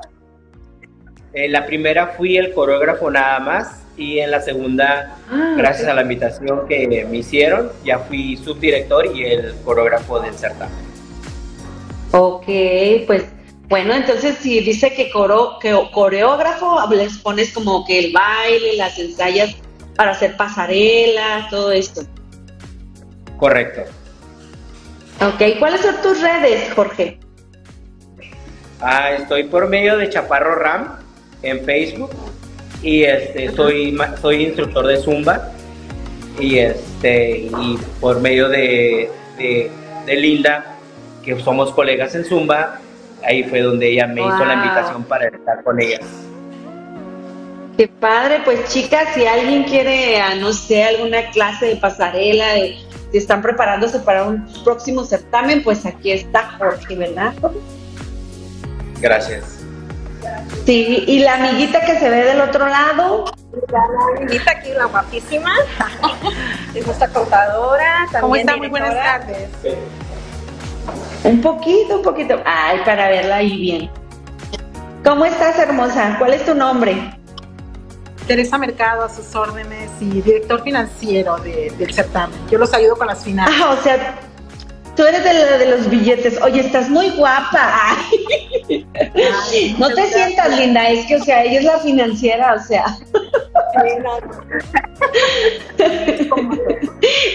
[1.33, 5.95] En la primera fui el coreógrafo nada más y en la segunda, Ah, gracias a
[5.95, 10.75] la invitación que me hicieron, ya fui subdirector y el coreógrafo del certamen.
[12.13, 12.45] Ok,
[13.07, 13.25] pues
[13.69, 18.97] bueno, entonces si dice que, coro, que coreógrafo, les pones como que el baile, las
[18.99, 19.57] ensayas
[19.97, 22.03] para hacer pasarelas, todo esto.
[23.37, 23.83] Correcto.
[25.21, 27.19] Ok, ¿cuáles son tus redes, Jorge?
[28.81, 30.99] Ah, estoy por medio de Chaparro Ram
[31.43, 32.11] en Facebook
[32.83, 35.51] y este soy soy instructor de Zumba
[36.39, 39.71] y este y por medio de, de,
[40.05, 40.77] de Linda
[41.25, 42.81] que somos colegas en Zumba
[43.25, 46.01] ahí fue donde ella me hizo la invitación para estar con ellas.
[47.77, 52.79] Qué padre, pues chicas, si alguien quiere, ah, no sé, alguna clase de pasarela, de,
[53.11, 57.35] si están preparándose para un próximo certamen, pues aquí está Jorge, ¿verdad?
[59.01, 59.61] Gracias.
[60.65, 63.25] Sí, y la amiguita que se ve del otro lado,
[63.71, 63.85] La
[64.17, 65.53] amiguita aquí, la guapísima,
[66.75, 68.57] es nuestra contadora, también ¿Cómo está?
[68.57, 69.49] Muy buenas tardes.
[71.25, 73.91] un poquito, un poquito, ay, para verla ahí bien.
[75.05, 76.17] ¿Cómo estás, hermosa?
[76.19, 77.15] ¿Cuál es tu nombre?
[78.27, 82.39] Teresa Mercado a sus órdenes y director financiero de- del certamen.
[82.51, 83.55] Yo los ayudo con las finanzas.
[83.63, 84.15] Ah, o sea,
[84.97, 86.41] tú eres de, la- de los billetes.
[86.43, 87.97] Oye, estás muy guapa.
[88.71, 88.87] Ay.
[89.79, 92.85] No te sientas linda, es que, o sea, ella es la financiera, o sea,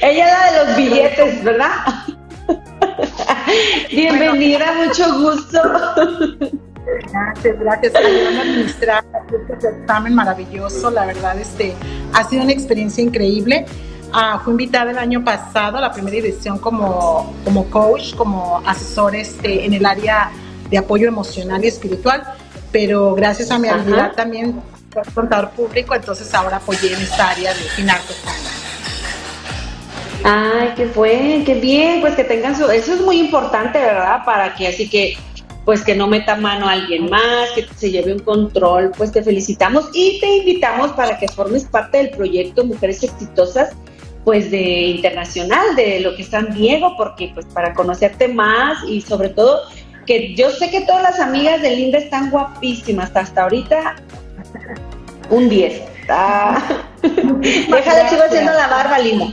[0.02, 1.70] ella es la de los billetes, ¿verdad?
[3.92, 5.62] Bienvenida, mucho gusto.
[7.12, 7.96] Gracias, gracias.
[7.96, 10.90] A administrar este certamen maravilloso.
[10.92, 11.76] La verdad, este,
[12.14, 13.66] ha sido una experiencia increíble.
[14.12, 19.16] Ah, fui invitada el año pasado a la primera edición como, como coach, como asesor
[19.16, 20.32] este, en el área
[20.70, 22.24] de apoyo emocional y espiritual,
[22.72, 23.80] pero gracias a mi Ajá.
[23.80, 28.18] habilidad también por contador público, entonces ahora apoyé en esta área de finanzas.
[30.24, 34.26] Ay, qué fue, qué bien, pues que tengan su, eso es muy importante, ¿verdad?
[34.26, 35.18] Para que así que,
[35.70, 39.22] pues que no meta mano a alguien más, que se lleve un control, pues te
[39.22, 43.76] felicitamos y te invitamos para que formes parte del proyecto Mujeres Exitosas,
[44.26, 49.02] pues de internacional, de lo que es San Diego, porque pues para conocerte más y
[49.02, 49.62] sobre todo
[50.08, 53.98] que yo sé que todas las amigas de Linda están guapísimas, hasta ahorita
[55.30, 55.84] un 10.
[56.10, 56.60] Ah.
[57.02, 59.26] Déjale, sigo haciendo la barba, Linda.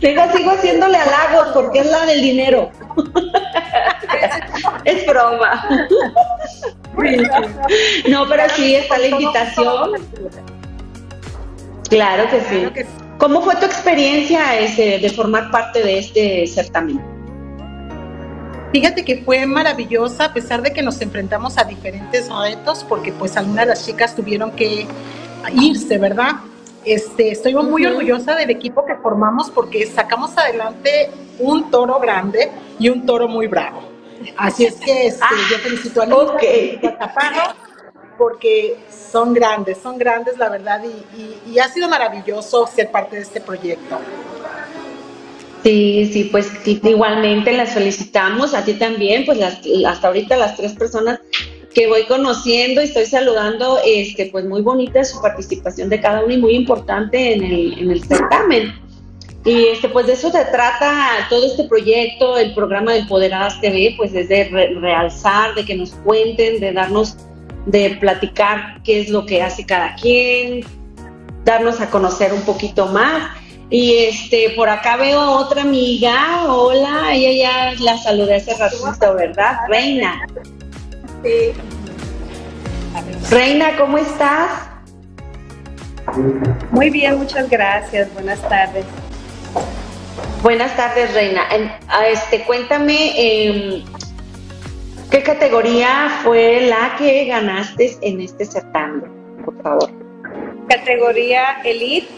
[0.00, 2.70] Digo, sigo haciéndole halagos porque es la del dinero.
[4.84, 5.88] es broma.
[8.08, 9.92] No, pero sí está la invitación.
[11.88, 12.46] Claro que sí.
[12.60, 12.90] Claro que sí.
[13.18, 17.00] ¿Cómo fue tu experiencia ese, de formar parte de este certamen?
[18.72, 23.36] Fíjate que fue maravillosa a pesar de que nos enfrentamos a diferentes retos, porque pues
[23.36, 24.86] algunas de las chicas tuvieron que
[25.50, 26.32] irse, ¿verdad?
[26.84, 32.88] Este, estoy muy orgullosa del equipo que formamos porque sacamos adelante un toro grande y
[32.88, 33.82] un toro muy bravo.
[34.36, 36.80] Así es que este, yo felicito a Luz, okay.
[37.00, 37.54] a
[38.16, 38.76] porque
[39.12, 40.82] son grandes, son grandes la verdad
[41.16, 43.98] y, ha sido maravilloso ser parte de este proyecto.
[45.62, 51.20] Sí, sí, pues igualmente las felicitamos, a ti también, pues hasta ahorita las tres personas
[51.74, 56.32] que voy conociendo y estoy saludando, este, pues muy bonita su participación de cada uno
[56.32, 58.72] y muy importante en el, en el certamen.
[59.44, 63.94] Y este, pues de eso se trata todo este proyecto, el programa de Empoderadas TV,
[63.96, 64.44] pues es de
[64.80, 67.16] realzar, de que nos cuenten, de darnos,
[67.66, 70.64] de platicar qué es lo que hace cada quien,
[71.44, 73.36] darnos a conocer un poquito más.
[73.68, 79.56] Y este, por acá veo otra amiga, hola, ella ya la saludé hace ratito, ¿verdad?
[79.68, 80.26] Reina.
[83.30, 84.68] Reina, ¿cómo estás?
[86.70, 88.12] Muy bien, muchas gracias.
[88.12, 88.84] Buenas tardes.
[90.42, 91.42] Buenas tardes, Reina.
[92.10, 93.84] este, cuéntame, em,
[95.10, 99.10] ¿qué categoría fue la que ganaste en este certamen,
[99.46, 99.90] por favor?
[100.68, 102.08] Categoría Elite.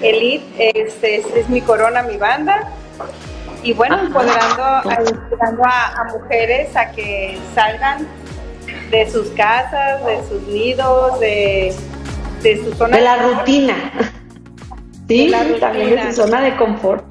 [0.00, 2.72] Elite este, es mi corona, mi banda
[3.62, 8.06] y bueno, empoderando, a, mujeres a que salgan
[8.90, 11.74] de sus casas, de sus nidos, de,
[12.42, 13.74] su zona de la rutina.
[15.08, 17.04] Sí, también de su zona de confort.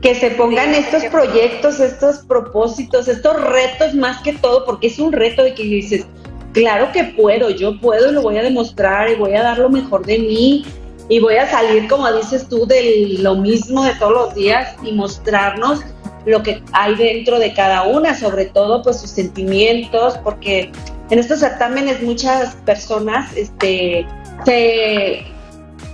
[0.00, 5.12] Que se pongan estos proyectos, estos propósitos, estos retos más que todo, porque es un
[5.12, 6.06] reto de que dices,
[6.52, 9.68] claro que puedo, yo puedo y lo voy a demostrar y voy a dar lo
[9.68, 10.64] mejor de mí
[11.08, 14.92] y voy a salir, como dices tú, de lo mismo de todos los días y
[14.92, 15.80] mostrarnos
[16.24, 20.72] lo que hay dentro de cada una, sobre todo pues sus sentimientos, porque
[21.10, 24.04] en estos certámenes muchas personas este,
[24.44, 25.24] se,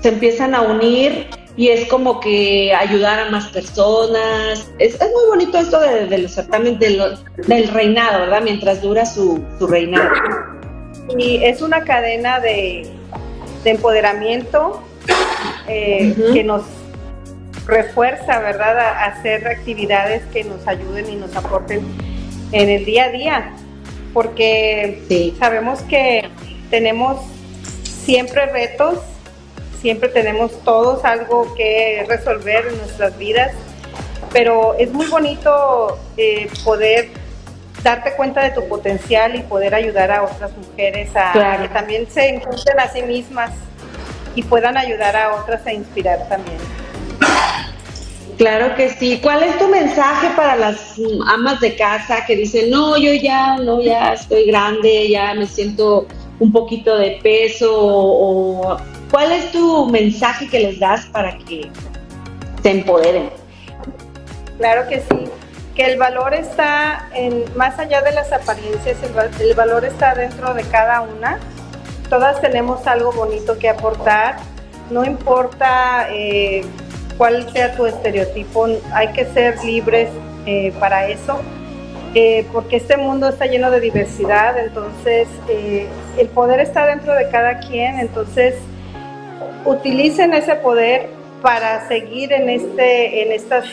[0.03, 4.71] empiezan a unir y es como que ayudar a más personas.
[4.79, 8.41] Es, muy bonito esto de, los certámenes del reinado, ¿verdad?
[8.43, 10.09] Mientras dura su, su reinado.
[11.19, 12.91] Y es una cadena de,
[13.65, 14.83] de empoderamiento
[15.69, 16.63] eh, que nos
[17.67, 21.83] refuerza, ¿verdad?, a hacer actividades que nos ayuden y nos aporten
[22.53, 23.53] en el día a día,
[24.13, 26.29] porque sabemos que
[26.71, 27.21] tenemos
[28.05, 28.99] siempre retos,
[29.81, 33.53] siempre tenemos todos algo que resolver en nuestras vidas,
[34.33, 37.11] pero es muy bonito eh, poder
[37.83, 42.29] darte cuenta de tu potencial y poder ayudar a otras mujeres a que también se
[42.29, 43.51] encuentren a sí mismas
[44.35, 46.59] y puedan ayudar a otras a inspirar también.
[48.39, 49.21] Claro que sí.
[49.23, 50.95] ¿Cuál es tu mensaje para las
[51.29, 56.07] amas de casa que dicen, no, yo ya, no, ya estoy grande, ya me siento
[56.41, 57.71] un poquito de peso?
[57.73, 58.77] O,
[59.11, 61.71] ¿Cuál es tu mensaje que les das para que
[62.63, 63.31] se empoderen?
[64.57, 65.25] Claro que sí,
[65.75, 70.55] que el valor está en, más allá de las apariencias, el, el valor está dentro
[70.55, 71.39] de cada una
[72.13, 74.37] todas tenemos algo bonito que aportar,
[74.91, 76.63] no importa eh,
[77.17, 80.11] cuál sea tu estereotipo, hay que ser libres
[80.45, 81.41] eh, para eso,
[82.15, 85.27] eh, porque este mundo está lleno de diversidad, entonces
[86.19, 88.57] el poder está dentro de cada quien, entonces
[89.65, 91.09] utilicen ese poder
[91.41, 93.65] para seguir en, este, en estas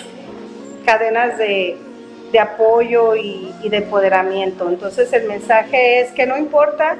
[0.85, 1.77] cadenas de,
[2.39, 4.69] apoyo y, y de empoderamiento.
[4.69, 6.95] Entonces el mensaje es que no importa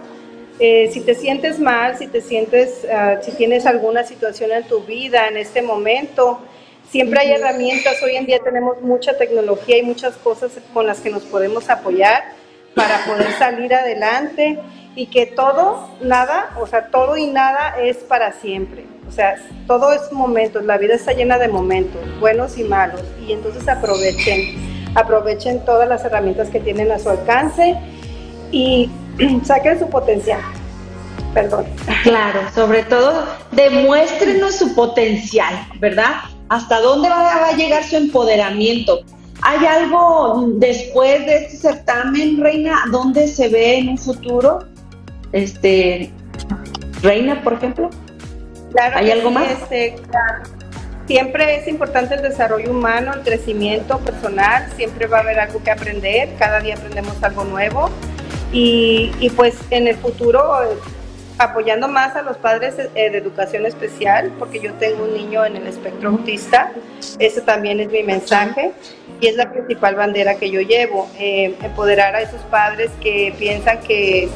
[0.59, 4.81] eh, si te sientes mal, si te sientes, ah, si tienes alguna situación en tu
[4.81, 6.39] vida en este momento,
[6.91, 8.01] siempre hay herramientas.
[8.03, 12.23] Hoy en día tenemos mucha tecnología y muchas cosas con las que nos podemos apoyar
[12.75, 14.59] para poder salir adelante
[14.95, 18.85] y que todo, nada, o sea, todo y nada es para siempre.
[19.07, 23.31] O sea, todo es momentos, la vida está llena de momentos, buenos y malos, y
[23.31, 27.75] entonces aprovechen, aprovechen todas las herramientas que tienen a su alcance
[28.51, 28.91] y
[29.43, 30.39] saquen su potencial.
[31.33, 31.65] Perdón.
[32.03, 36.21] Claro, sobre todo demuéstrenos su potencial, ¿verdad?
[36.49, 39.01] ¿Hasta dónde va a llegar su empoderamiento?
[39.41, 44.59] ¿Hay algo después de este certamen, Reina, dónde se ve en un futuro?
[45.31, 46.11] Este,
[47.01, 47.89] Reina, por ejemplo.
[48.71, 49.49] Claro ¿Hay algo más?
[49.49, 49.95] Este,
[51.07, 55.71] siempre es importante el desarrollo humano, el crecimiento personal, siempre va a haber algo que
[55.71, 57.89] aprender, cada día aprendemos algo nuevo
[58.51, 60.43] y, pues en el futuro
[61.37, 65.55] apoyando más a los padres eh, de educación especial, porque yo tengo un niño en
[65.55, 66.73] el espectro autista,
[67.17, 68.73] ese también es mi mensaje
[69.21, 73.79] y es la principal bandera que yo llevo, eh, empoderar a esos padres que piensan
[73.79, 74.27] que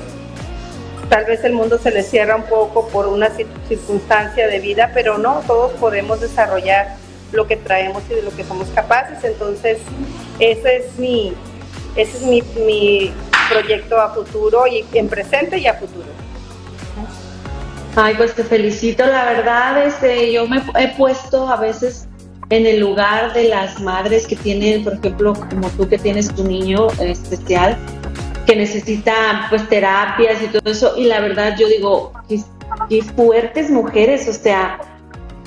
[1.10, 3.30] tal vez el mundo se les cierra un poco por una
[3.68, 6.96] circunstancia de vida, pero no, todos podemos desarrollar
[7.34, 9.80] lo que traemos y de lo que somos capaces, entonces
[10.40, 11.34] ese es mi,
[11.98, 13.12] ese es mi
[13.50, 16.08] proyecto a futuro y en presente y a futuro.
[17.96, 22.08] Ay, pues te felicito, la verdad, este, yo me he puesto a veces
[22.50, 26.44] en el lugar de las madres que tienen, por ejemplo, como tú que tienes tu
[26.44, 27.78] niño especial,
[28.46, 34.28] que necesita pues terapias y todo eso, y la verdad yo digo, qué, fuertes mujeres,
[34.28, 34.80] o sea,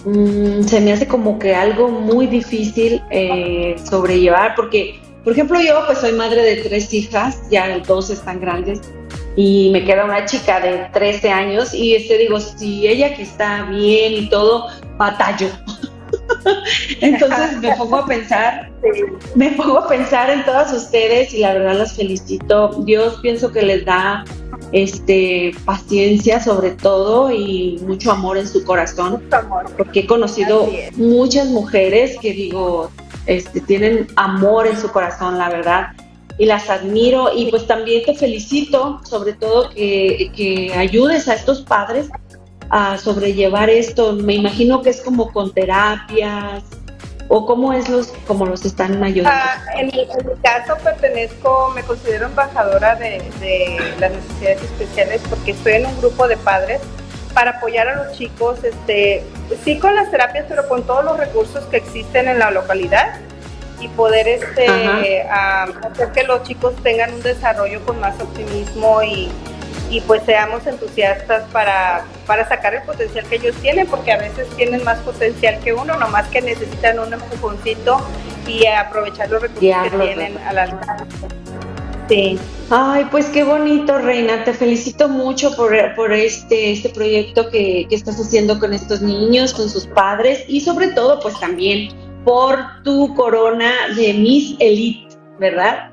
[0.04, 5.84] mm, se me hace como que algo muy difícil eh, sobrellevar, porque, por ejemplo, yo
[5.86, 8.80] pues soy madre de tres hijas, ya dos están grandes,
[9.34, 13.64] y me queda una chica de 13 años y este digo, si ella que está
[13.64, 15.48] bien y todo, batallo.
[17.00, 18.70] Entonces me pongo a pensar,
[19.34, 22.80] me pongo a pensar en todas ustedes y la verdad las felicito.
[22.84, 24.24] Dios pienso que les da
[24.70, 29.24] este paciencia sobre todo y mucho amor en su corazón,
[29.76, 32.92] porque he conocido muchas mujeres que digo,
[33.26, 35.88] este tienen amor en su corazón, la verdad
[36.38, 41.62] y las admiro y pues también te felicito, sobre todo que, que ayudes a estos
[41.62, 42.08] padres
[42.70, 44.12] a sobrellevar esto.
[44.12, 46.62] Me imagino que es como con terapias
[47.28, 49.40] o cómo es los cómo los están ayudando.
[49.42, 50.06] Ah, en, mi,
[50.42, 56.28] caso pertenezco, me considero embajadora de, de, las necesidades especiales porque estoy en un grupo
[56.28, 56.80] de padres
[57.36, 59.22] para apoyar a los chicos, este,
[59.62, 63.16] sí con las terapias, pero con todos los recursos que existen en la localidad
[63.78, 69.28] y poder este, hacer que los chicos tengan un desarrollo con más optimismo y,
[69.90, 74.48] y pues seamos entusiastas para, para sacar el potencial que ellos tienen, porque a veces
[74.56, 78.00] tienen más potencial que uno, nomás que necesitan un empujoncito
[78.46, 81.26] y aprovechar los recursos que tienen al alcance.
[82.08, 82.38] Sí.
[82.70, 84.44] Ay, pues qué bonito, Reina.
[84.44, 89.52] Te felicito mucho por, por este, este proyecto que, que estás haciendo con estos niños,
[89.52, 91.88] con sus padres y sobre todo, pues también
[92.24, 95.90] por tu corona de Miss Elite, ¿verdad?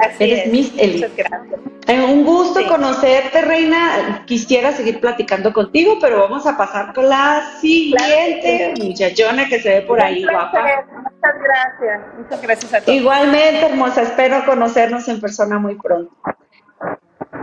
[0.00, 0.52] Así Eres es.
[0.52, 1.08] Miss Elite.
[1.08, 1.60] Muchas gracias.
[1.86, 2.66] Eh, un gusto Sí.
[2.66, 4.22] conocerte, Reina.
[4.26, 9.82] Quisiera seguir platicando contigo, pero vamos a pasar con la siguiente muchachona que se ve
[9.82, 10.62] por ahí, guapa.
[10.62, 12.00] Muchas gracias.
[12.16, 12.98] Muchas gracias a todos.
[12.98, 14.02] Igualmente, hermosa.
[14.02, 16.10] Espero conocernos en persona muy pronto.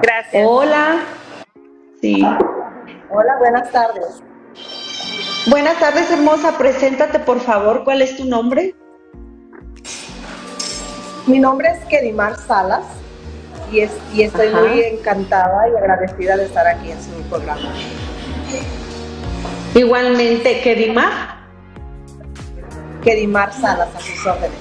[0.02, 0.44] Gracias.
[0.48, 1.02] Hola.
[2.02, 2.24] Sí.
[3.12, 4.24] Hola, buenas tardes.
[5.48, 6.58] Buenas tardes, hermosa.
[6.58, 7.84] Preséntate, por favor.
[7.84, 8.74] ¿Cuál es tu nombre?
[11.28, 12.84] Mi nombre es Kedimar Salas
[13.72, 14.62] y, es, y estoy Ajá.
[14.62, 17.62] muy encantada y agradecida de estar aquí en su programa.
[19.74, 21.40] Igualmente, Kedimar.
[23.04, 24.58] Kedimar Salas, a sus órdenes.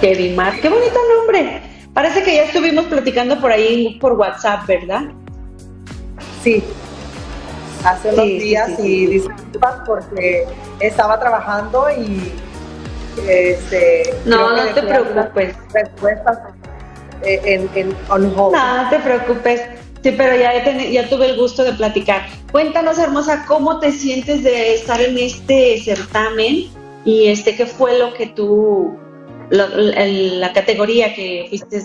[0.00, 0.60] Kedimar.
[0.60, 1.62] Qué bonito nombre.
[1.92, 5.02] Parece que ya estuvimos platicando por ahí por WhatsApp, ¿verdad?
[6.44, 6.62] Sí,
[7.84, 10.46] hace unos Sí, días sí, y disculpas porque
[10.78, 12.32] estaba trabajando y
[13.28, 15.56] este, No, no te preocupes.
[15.74, 16.38] respuestas
[17.22, 18.54] en, en on hold.
[18.54, 19.62] No te preocupes.
[20.02, 22.22] Sí, pero ya, he ya tuve el gusto de platicar.
[22.52, 26.66] Cuéntanos, hermosa, ¿cómo te sientes de estar en este certamen?
[27.04, 28.96] Y este, ¿qué fue lo que tú,
[29.50, 31.82] lo- el- la categoría que fuiste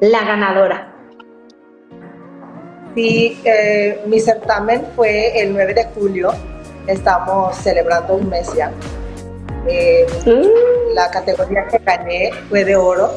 [0.00, 0.92] la ganadora?
[2.94, 6.32] Sí, eh, mi certamen fue el 9 de julio.
[6.86, 8.70] Estamos celebrando un mes ya.
[9.68, 10.06] Eh,
[10.94, 13.10] la categoría que gané fue de oro.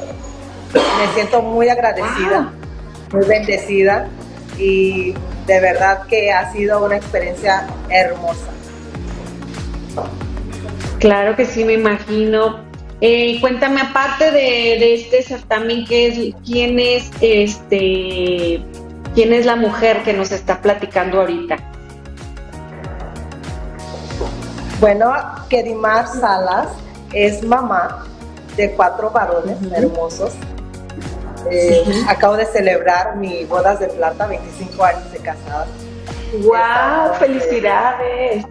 [0.74, 2.52] Me siento muy agradecida,
[3.12, 4.08] muy bendecida
[4.58, 5.14] y
[5.48, 8.48] de verdad que ha sido una experiencia hermosa.
[11.00, 12.60] Claro que sí, me imagino.
[13.02, 18.62] Eh, cuéntame, aparte de, de este certamen, ¿qué es, ¿quién es este,
[19.16, 21.56] quién es la mujer que nos está platicando ahorita?
[24.82, 25.14] Bueno,
[25.50, 26.68] Kedimar Salas
[27.14, 28.06] es mamá
[28.56, 30.34] de cuatro varones hermosos.
[31.52, 35.68] Eh, Acabo de celebrar mi bodas de plata, 25 años de casada.
[36.43, 37.16] ¡Wow!
[37.20, 38.45] ¡Felicidades!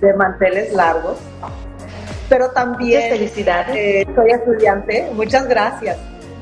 [0.00, 1.16] de manteles largos.
[2.28, 3.76] Pero también Muchas felicidades.
[3.76, 5.96] eh, soy estudiante, muchas gracias.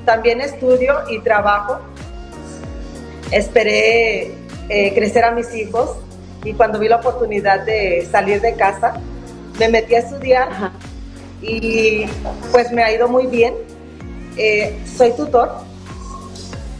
[0.04, 1.78] También estudio y trabajo.
[3.30, 4.32] Esperé
[4.68, 5.96] eh, crecer a mis hijos
[6.44, 8.94] y cuando vi la oportunidad de salir de casa,
[9.58, 10.72] me metí a estudiar Ajá.
[11.40, 12.06] y
[12.50, 13.54] pues me ha ido muy bien.
[14.36, 15.52] Eh, soy tutor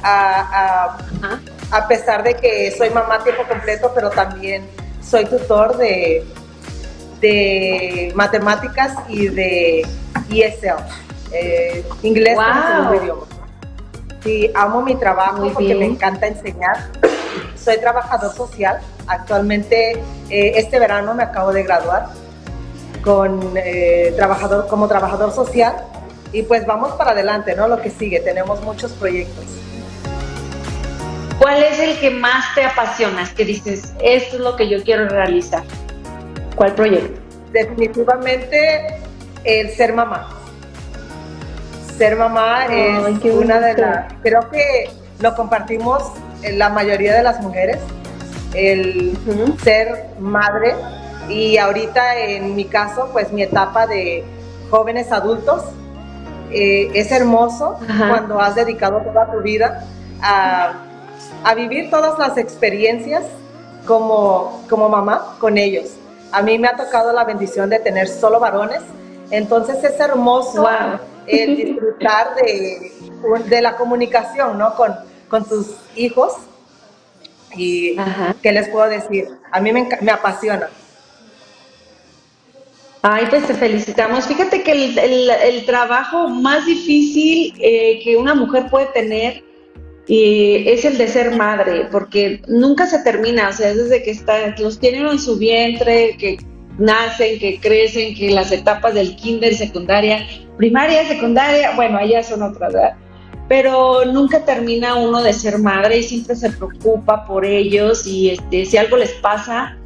[0.03, 1.39] a, a-
[1.79, 4.67] a pesar de que soy mamá a tiempo completo, pero también
[5.01, 6.23] soy tutor de,
[7.21, 9.87] de matemáticas y de
[10.31, 10.77] ESL,
[11.33, 13.23] eh, inglés como segundo idioma.
[14.23, 16.77] Sí, amo mi trabajo porque me encanta enseñar.
[17.57, 18.79] Soy trabajador social.
[19.07, 19.93] Actualmente,
[20.31, 22.09] eh, este verano me acabo de graduar
[23.03, 25.75] con, eh, trabajador, como trabajador social
[26.33, 27.67] y pues vamos para adelante, ¿no?
[27.67, 29.45] Lo que sigue, tenemos muchos proyectos.
[31.39, 33.29] ¿Cuál es el que más te apasiona?
[33.35, 35.63] que dices, esto es lo que yo quiero realizar.
[36.55, 37.21] ¿Cuál proyecto?
[37.53, 38.99] Definitivamente
[39.45, 40.29] el ser mamá.
[41.97, 46.03] Ser mamá es una de las, creo que lo compartimos
[46.43, 47.79] la mayoría de las mujeres,
[48.55, 49.17] el
[49.63, 50.75] ser madre
[51.29, 54.25] y ahorita en mi caso, pues mi etapa de
[54.71, 55.65] jóvenes adultos,
[56.51, 57.79] eh, es hermoso
[58.09, 59.85] cuando has dedicado toda tu vida
[60.21, 60.73] a,
[61.45, 63.25] a, vivir todas las experiencias
[63.87, 65.91] como, como mamá con ellos.
[66.33, 68.81] A mí me ha tocado la bendición de tener solo varones,
[69.31, 70.67] entonces es hermoso
[71.27, 72.93] el disfrutar de,
[73.49, 74.75] de, la comunicación ¿no?
[74.75, 74.95] con,
[75.29, 76.35] con tus hijos.
[77.55, 77.97] Y,
[78.43, 79.29] ¿qué les puedo decir?
[79.51, 80.69] A mí me, me apasiona.
[83.05, 84.27] Ay, pues te felicitamos.
[84.27, 89.43] Fíjate que el, trabajo más difícil eh, que una mujer puede tener
[90.09, 94.55] eh, es el de ser madre, porque nunca se termina, o sea, desde que está,
[94.59, 96.39] los tienen en su vientre, que
[96.79, 100.27] nacen, que crecen, que las etapas del kinder, secundaria,
[100.57, 102.95] primaria, secundaria, bueno, allá son otras, ¿verdad?
[103.49, 108.65] Pero nunca termina uno de ser madre y siempre se preocupa por ellos y este,
[108.65, 109.77] si algo les pasa,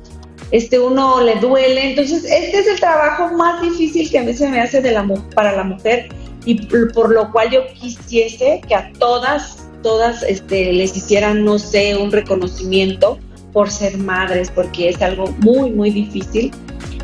[0.50, 1.90] este uno le duele.
[1.90, 5.06] Entonces, este es el trabajo más difícil que a mí se me hace de la,
[5.34, 6.08] para la mujer
[6.44, 6.64] y
[6.94, 12.10] por lo cual yo quisiese que a todas, todas este, les hicieran, no sé, un
[12.10, 13.20] reconocimiento
[13.52, 16.50] por ser madres, porque es algo muy, muy difícil.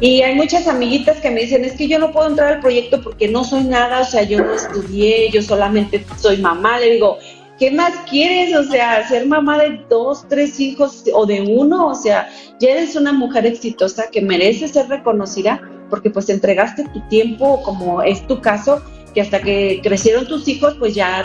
[0.01, 3.01] Y hay muchas amiguitas que me dicen, es que yo no puedo entrar al proyecto
[3.01, 6.81] porque no soy nada, o sea, yo no estudié, yo solamente soy mamá.
[6.81, 7.19] Le digo,
[7.57, 8.53] ¿qué más quieres?
[8.57, 12.29] O sea, ser mamá de dos, tres hijos o de uno, o sea,
[12.59, 18.03] ya eres una mujer exitosa que merece ser reconocida porque pues entregaste tu tiempo, como
[18.03, 18.83] es tu caso,
[19.15, 21.25] que hasta que crecieron tus hijos, pues ya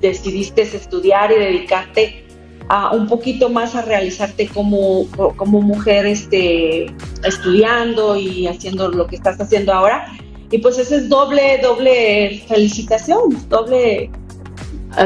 [0.00, 2.24] decidiste estudiar y dedicarte
[2.68, 6.86] a un poquito más a realizarte como, como mujer este,
[7.24, 10.06] estudiando y haciendo lo que estás haciendo ahora.
[10.52, 14.10] Y pues ese es doble, doble felicitación, doble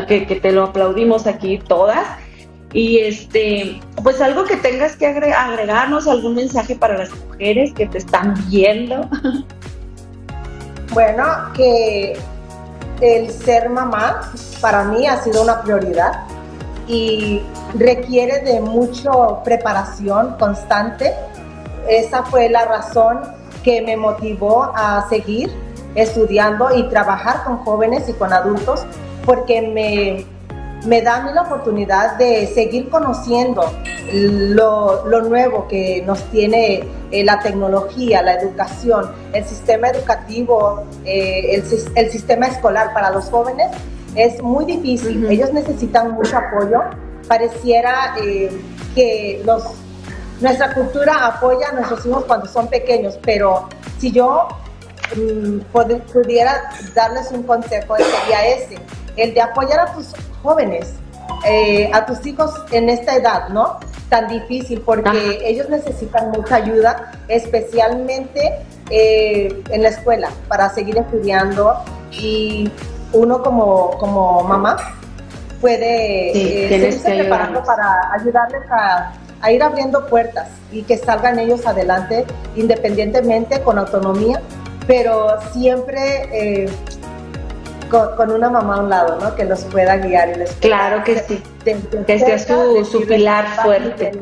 [0.09, 2.07] que, te lo aplaudimos aquí todas.
[2.73, 7.99] Y este, pues algo que tengas que agregarnos, algún mensaje para las mujeres que te
[7.99, 9.09] están viendo.
[10.93, 11.25] Bueno,
[11.57, 12.17] que
[13.05, 16.23] el ser mamá para mí ha sido una prioridad
[16.87, 17.43] y
[17.75, 19.11] requiere de mucha
[19.45, 21.13] preparación constante.
[21.87, 23.21] Esa fue la razón
[23.63, 25.53] que me motivó a seguir
[25.95, 28.87] estudiando y trabajar con jóvenes y con adultos
[29.25, 30.27] porque me,
[30.87, 33.73] me da a mí la oportunidad de seguir conociendo
[34.13, 41.55] lo, lo nuevo que nos tiene eh, la tecnología, la educación, el sistema educativo, eh,
[41.55, 41.65] el,
[41.95, 43.71] el, sistema escolar para los jóvenes.
[44.15, 46.83] Es muy difícil, ellos necesitan mucho apoyo.
[47.29, 48.51] Pareciera eh,
[48.95, 49.65] que los,
[50.41, 53.69] nuestra cultura apoya a nuestros hijos cuando son pequeños, pero
[53.99, 54.49] si yo
[55.17, 55.61] mm,
[56.13, 58.79] pudiera darles un consejo, sería ese
[59.17, 60.13] el de apoyar a tus
[60.45, 60.93] jóvenes,
[61.47, 63.79] eh, a tus hijos en esta edad, ¿no?
[64.11, 68.53] Tan difícil, porque ellos necesitan mucha ayuda, especialmente
[68.91, 71.75] eh, en la escuela, para seguir estudiando.
[72.13, 72.71] Y
[73.13, 74.77] uno como, como mamá
[75.61, 81.67] puede eh, seguirse preparando para ayudarles a, a, ir abriendo puertas y que salgan ellos
[81.67, 84.41] adelante independientemente, con autonomía,
[84.87, 86.69] pero siempre
[88.17, 89.35] con, una mamá a un lado, ¿no?
[89.35, 91.43] Que los pueda guiar y les Claro que sí.
[92.07, 94.13] que sea su, su pilar fuerte.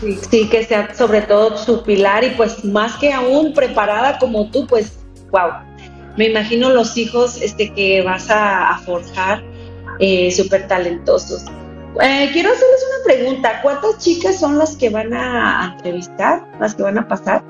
[0.00, 0.18] Sí.
[0.30, 0.48] sí.
[0.48, 4.98] que sea sobre todo su pilar y pues más que aún preparada como tú, pues,
[5.30, 5.50] wow.
[6.16, 9.42] Me imagino los hijos este, que vas a, forjar
[10.00, 11.44] eh, súper talentosos.
[12.00, 13.60] Eh, quiero hacerles una pregunta.
[13.62, 17.42] ¿Cuántas chicas son las que van a entrevistar, las que van a pasar?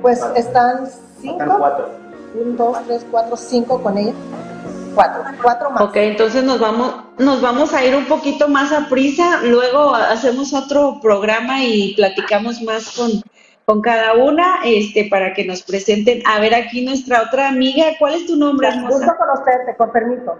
[0.00, 0.88] Pues están
[1.20, 1.42] cinco.
[1.42, 2.01] Están cuatro
[2.34, 4.12] un, dos, tres, cuatro, cinco con ella.
[4.94, 5.82] Cuatro, cuatro más.
[5.82, 10.52] Ok, entonces nos vamos, nos vamos a ir un poquito más a prisa, luego hacemos
[10.52, 13.10] otro programa y platicamos más con,
[13.64, 16.22] con cada una, este, para que nos presenten.
[16.26, 18.96] A ver, aquí nuestra otra amiga, ¿cuál es tu nombre, hermosa?
[18.96, 20.38] Gusto conocerte, con permiso.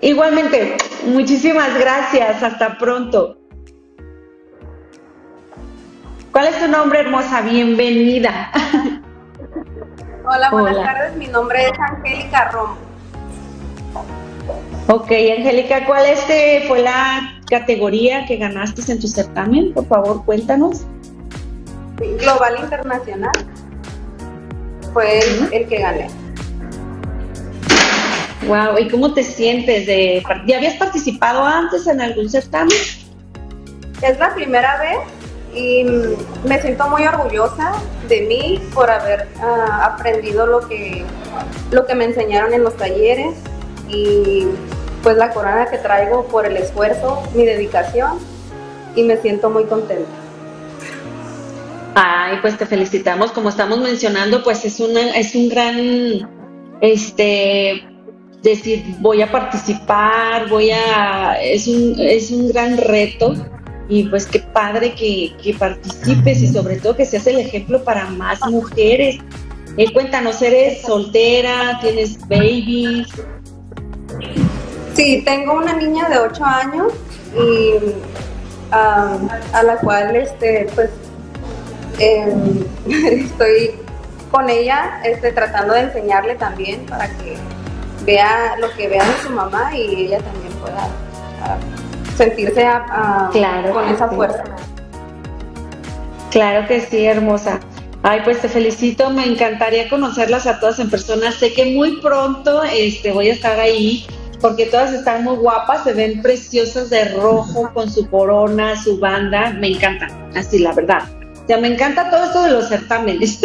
[0.00, 0.76] Igualmente,
[1.06, 2.42] muchísimas gracias.
[2.42, 3.38] Hasta pronto.
[6.32, 7.42] ¿Cuál es tu nombre, hermosa?
[7.42, 8.50] Bienvenida.
[10.24, 10.84] Hola, buenas Hola.
[10.84, 11.16] tardes.
[11.16, 12.76] Mi nombre es Angélica Romo.
[14.88, 19.72] Ok, Angélica, ¿cuál este fue la categoría que ganaste en tu certamen?
[19.74, 20.82] Por favor, cuéntanos.
[21.96, 23.32] Global Internacional.
[24.92, 26.08] Fue el, el que gané.
[28.46, 29.86] Wow, ¿y cómo te sientes?
[29.86, 32.76] De, ¿Ya habías participado antes en algún certamen?
[34.02, 34.98] Es la primera vez
[35.54, 37.72] y mm, me siento muy orgullosa
[38.08, 41.04] de mí por haber ah, aprendido lo que,
[41.70, 43.34] lo que me enseñaron en los talleres
[43.88, 44.46] y
[45.02, 48.18] pues la corona que traigo por el esfuerzo, mi dedicación
[48.94, 50.10] y me siento muy contenta.
[51.94, 53.32] Ay, pues te felicitamos.
[53.32, 56.30] Como estamos mencionando, pues es una, es un gran,
[56.80, 57.82] este,
[58.42, 63.34] decir, voy a participar, voy a, es un, es un gran reto.
[63.92, 68.06] Y pues qué padre que, que participes y sobre todo que seas el ejemplo para
[68.06, 69.18] más mujeres.
[69.76, 71.78] Eh, cuéntanos, ¿eres soltera?
[71.82, 73.08] ¿Tienes babies?
[74.94, 76.94] Sí, tengo una niña de 8 años
[77.36, 77.92] y
[78.70, 80.88] am, a la cual este pues
[81.98, 83.72] em, estoy
[84.30, 87.36] con ella este, tratando de enseñarle también para que
[88.06, 90.88] vea lo que vea de su mamá y ella también pueda
[91.42, 91.58] ah,
[92.16, 92.66] sentirse
[93.32, 94.16] Claro con esa sí.
[94.16, 94.44] fuerza.
[96.30, 97.60] Claro que sí, hermosa.
[98.02, 101.30] Ay, pues te felicito, me encantaría conocerlas a todas en persona.
[101.30, 104.06] Sé que muy pronto este, voy a estar ahí
[104.40, 109.52] porque todas están muy guapas, se ven preciosas de rojo con su corona, su banda,
[109.52, 111.04] me encantan, así la verdad.
[111.44, 113.40] O sea, me encanta todo esto de los certámenes.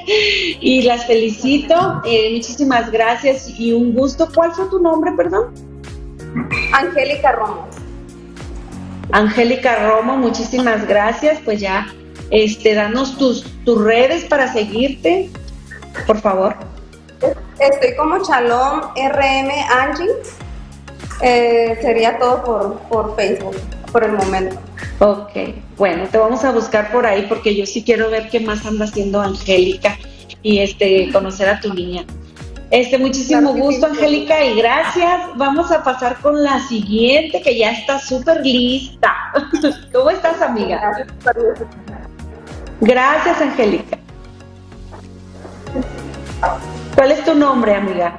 [0.60, 4.28] y las felicito, eh, muchísimas gracias y un gusto.
[4.34, 5.54] ¿Cuál fue tu nombre, perdón?
[6.72, 7.68] Angélica Romo.
[9.12, 11.38] Angélica Romo, muchísimas gracias.
[11.44, 11.86] Pues ya,
[12.30, 15.30] este, danos tus, tus redes para seguirte,
[16.06, 16.56] por favor.
[17.58, 20.08] Estoy como Chalón RM Angie.
[21.20, 23.56] Eh, sería todo por, por Facebook
[23.92, 24.56] por el momento.
[24.98, 25.32] Ok,
[25.76, 28.86] bueno, te vamos a buscar por ahí porque yo sí quiero ver qué más anda
[28.86, 29.98] haciendo Angélica
[30.42, 32.04] y este conocer a tu niña.
[32.72, 33.92] Este, muchísimo Claro gusto, sí.
[33.96, 35.20] Angélica, y gracias.
[35.36, 39.14] Vamos a pasar con la siguiente que ya está súper lista.
[39.92, 41.04] ¿Cómo estás, amiga?
[42.80, 43.98] Gracias, Angélica.
[46.94, 48.16] ¿Cuál es tu nombre, amiga?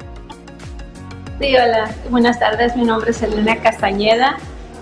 [1.39, 2.75] Sí, hola, buenas tardes.
[2.75, 4.37] Mi nombre es Elena Castañeda.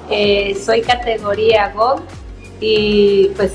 [0.09, 2.03] eh, soy categoría Gold
[2.59, 3.53] y pues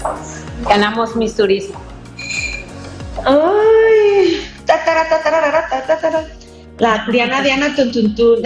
[0.67, 1.86] ganamos Miss Turismo.
[3.25, 6.25] Ay, tatara, tatarara, tatara.
[6.79, 8.43] La Diana Diana Tun Tun Tun.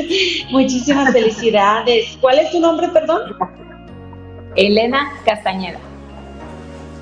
[0.50, 2.16] Muchísimas felicidades.
[2.20, 3.36] ¿Cuál es tu nombre, perdón?
[4.56, 5.78] Elena Castañeda.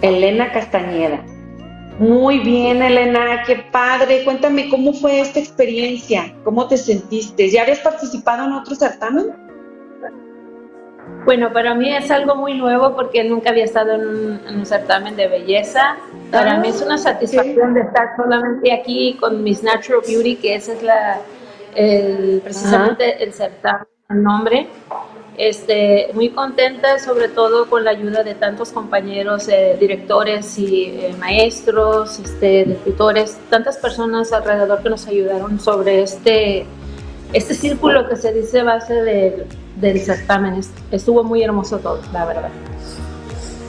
[0.00, 1.22] Elena Castañeda.
[1.98, 4.24] Muy bien, Elena, qué padre.
[4.24, 7.50] Cuéntame cómo fue esta experiencia, cómo te sentiste.
[7.50, 9.26] ¿Ya habías participado en otro certamen?
[11.24, 14.66] Bueno, para mí es algo muy nuevo porque nunca había estado en un, en un
[14.66, 15.96] certamen de belleza.
[16.32, 20.54] Para Ah, mí es una satisfacción de estar solamente aquí con Miss Natural Beauty, que
[20.56, 21.18] esa es la,
[21.76, 24.66] el- precisamente el certamen, el nombre.
[25.38, 31.14] Este, muy contenta, sobre todo con la ayuda de tantos compañeros, eh, directores y eh,
[31.18, 36.66] maestros, este, de tutores, tantas personas alrededor que nos ayudaron sobre este,
[37.32, 39.46] este círculo que se dice base del,
[39.76, 40.54] del certamen.
[40.54, 42.50] Est- Estuvo muy hermoso todo, la verdad.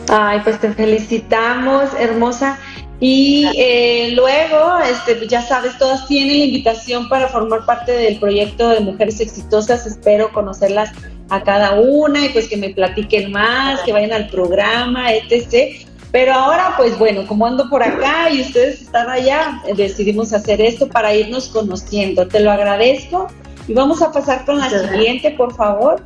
[0.09, 2.57] Ay, pues te felicitamos, hermosa.
[2.99, 8.69] Y eh, luego, este, ya sabes, todas tienen la invitación para formar parte del proyecto
[8.69, 9.85] de Mujeres Exitosas.
[9.85, 10.91] Espero conocerlas
[11.29, 15.75] a cada una y pues que me platiquen más, que vayan al programa, etc.
[16.11, 20.87] Pero ahora, pues bueno, como ando por acá y ustedes están allá, decidimos hacer esto
[20.87, 22.27] para irnos conociendo.
[22.27, 23.27] Te lo agradezco
[23.67, 24.99] y vamos a pasar con la Muchas gracias.
[24.99, 26.01] siguiente, por favor.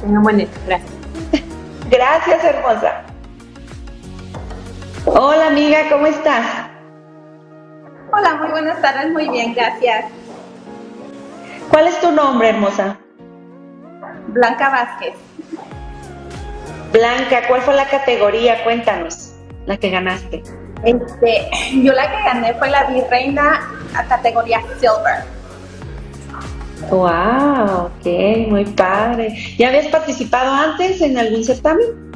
[0.00, 0.48] Tengan buen día.
[0.66, 0.92] Gracias.
[1.90, 3.02] Gracias, hermosa.
[5.04, 6.44] Hola, amiga, ¿cómo estás?
[8.12, 10.06] Hola, muy buenas tardes, muy bien, gracias.
[11.70, 12.96] ¿Cuál es tu nombre, hermosa?
[14.28, 15.14] Blanca Vázquez.
[16.92, 18.64] Blanca, ¿cuál fue la categoría?
[18.64, 19.32] Cuéntanos,
[19.66, 20.42] la que ganaste.
[20.82, 21.50] Este,
[21.82, 23.60] yo la que gané fue la virreina
[23.94, 25.35] a categoría Silver.
[26.90, 28.06] Wow, ok,
[28.48, 29.34] muy padre.
[29.58, 32.06] ¿Ya habías participado antes en algún certamen?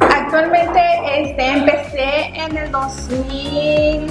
[0.00, 0.80] Actualmente
[1.16, 4.06] este, empecé en el 2000,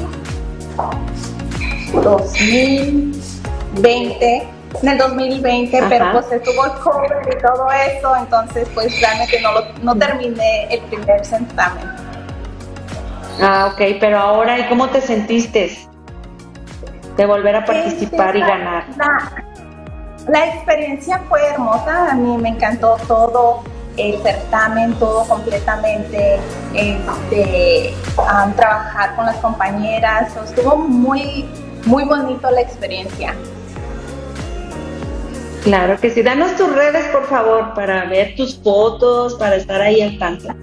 [3.79, 4.47] 20,
[4.81, 9.51] en el 2020, pero pues estuvo el COVID y todo eso, entonces pues realmente no,
[9.53, 11.85] lo, no terminé el primer certamen.
[13.41, 15.71] Ah, ok, pero ahora, ¿y cómo te sentiste
[17.17, 18.85] de volver a participar y ganar?
[18.97, 19.31] La,
[20.27, 23.63] la experiencia fue hermosa, a mí me encantó todo,
[23.97, 26.39] el certamen, todo completamente,
[26.73, 27.93] este,
[28.55, 31.45] trabajar con las compañeras, estuvo muy,
[31.85, 33.33] muy bonito la experiencia.
[35.63, 36.21] Claro que sí.
[36.21, 40.53] Danos tus redes, por favor, para ver tus fotos, para estar ahí al tanto.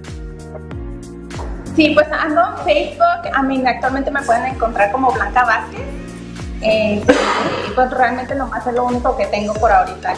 [1.74, 5.80] Sí, pues ando en Facebook, a mí actualmente me pueden encontrar como Blanca Vázquez,
[6.60, 7.14] este,
[7.74, 10.14] pues realmente nomás es lo único que tengo por ahorita.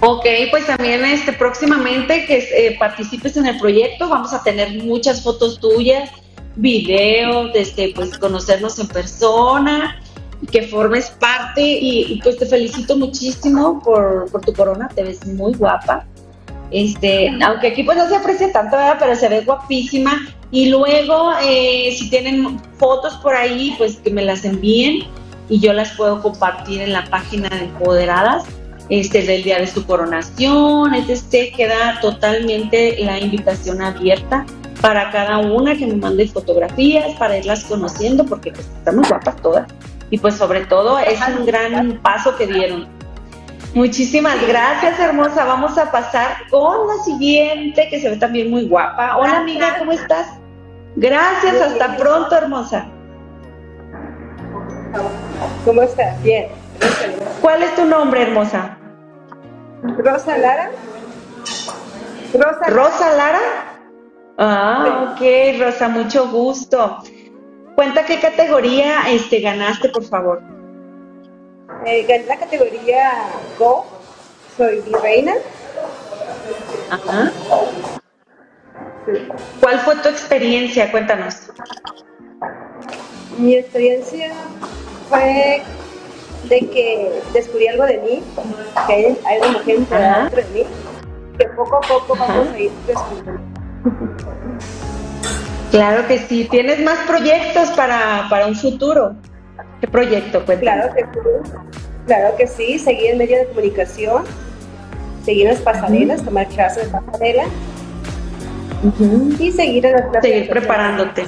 [0.00, 5.22] Ok, pues también este, próximamente que eh, participes en el proyecto, vamos a tener muchas
[5.22, 6.10] fotos tuyas,
[6.54, 10.00] videos, este, pues conocernos en persona,
[10.52, 15.26] que formes parte y, y, pues te felicito muchísimo por, por tu corona, te ves
[15.26, 16.06] muy guapa.
[16.70, 20.28] Este, aunque aquí pues no se aprecia tanto, pero se ve guapísima.
[20.50, 25.06] Y luego, eh, si tienen fotos por ahí, pues que me las envíen
[25.48, 28.44] y yo las puedo compartir en la página de Empoderadas
[28.88, 34.46] este, del día de su coronación, este queda totalmente la invitación abierta
[34.80, 39.36] para cada una que me mande fotografías, para irlas conociendo, porque pues, están muy guapas
[39.42, 39.68] todas.
[40.10, 42.88] Y pues sobre todo es un gran paso que dieron.
[43.74, 45.44] Muchísimas gracias, hermosa.
[45.44, 49.16] Vamos a pasar con la siguiente, que se ve también muy guapa.
[49.18, 50.38] Hola, amiga, ¿cómo estás?
[50.96, 52.86] Gracias, hasta pronto, hermosa.
[55.64, 56.20] ¿Cómo estás?
[56.22, 56.48] Bien.
[57.40, 58.78] ¿Cuál es tu nombre, hermosa?
[59.82, 60.70] Rosa Lara.
[62.32, 63.40] Rosa, ¿Rosa Lara?
[64.38, 66.98] Ah, ok, Rosa, mucho gusto.
[67.74, 70.57] Cuenta qué categoría este, ganaste, por favor.
[71.86, 73.12] Eh, gané la categoría
[73.58, 73.86] Go.
[74.56, 75.34] Soy virreina.
[76.90, 77.32] Ajá.
[79.60, 80.90] ¿Cuál fue tu experiencia?
[80.90, 81.50] Cuéntanos.
[83.38, 84.32] Mi experiencia
[85.08, 85.62] fue
[86.44, 88.22] de que descubrí algo de mí,
[88.86, 90.66] que hay, hay una mujer dentro de mí,
[91.38, 93.40] que poco a poco vamos a ir descubriendo.
[95.70, 96.48] Claro que sí.
[96.50, 99.14] ¿Tienes más proyectos para, para un futuro?
[99.80, 100.44] ¿Qué proyecto?
[100.44, 100.86] Cuéntanos.
[100.86, 101.50] Claro que sí.
[102.06, 104.24] Claro que sí, seguir en medio de comunicación,
[105.24, 107.44] seguir en las pasarelas, tomar clases de pasarela
[109.38, 111.26] y seguir en las Seguir preparándote.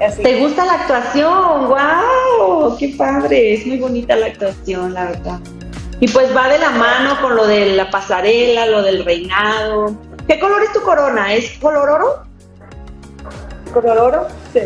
[0.00, 1.68] Así ¿Te gusta la actuación?
[1.68, 2.76] ¡Wow!
[2.78, 3.54] ¡Qué padre!
[3.54, 5.40] Es muy bonita la actuación, la verdad.
[5.98, 9.96] Y pues va de la mano con lo de la pasarela, lo del reinado.
[10.28, 11.32] ¿Qué color es tu corona?
[11.32, 12.22] ¿Es color oro?
[13.72, 14.26] ¿Color oro?
[14.52, 14.60] Sí.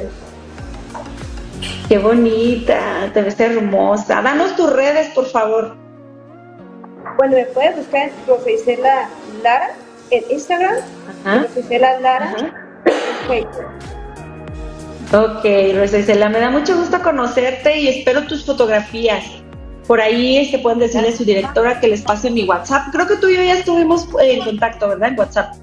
[1.88, 4.22] Qué bonita, te ves hermosa.
[4.22, 5.76] Danos tus redes, por favor.
[7.16, 9.08] Bueno, me puedes buscar en Rosa Isela
[9.42, 9.70] Lara
[10.10, 10.76] en Instagram,
[11.56, 13.66] Isela Lara en Facebook.
[15.12, 15.44] Ok,
[15.74, 19.24] Rosa Isela, me da mucho gusto conocerte y espero tus fotografías.
[19.86, 22.92] Por ahí este, pueden decirle a su directora que les pase mi WhatsApp.
[22.92, 25.08] Creo que tú y yo ya estuvimos en contacto, ¿verdad?
[25.08, 25.54] En WhatsApp.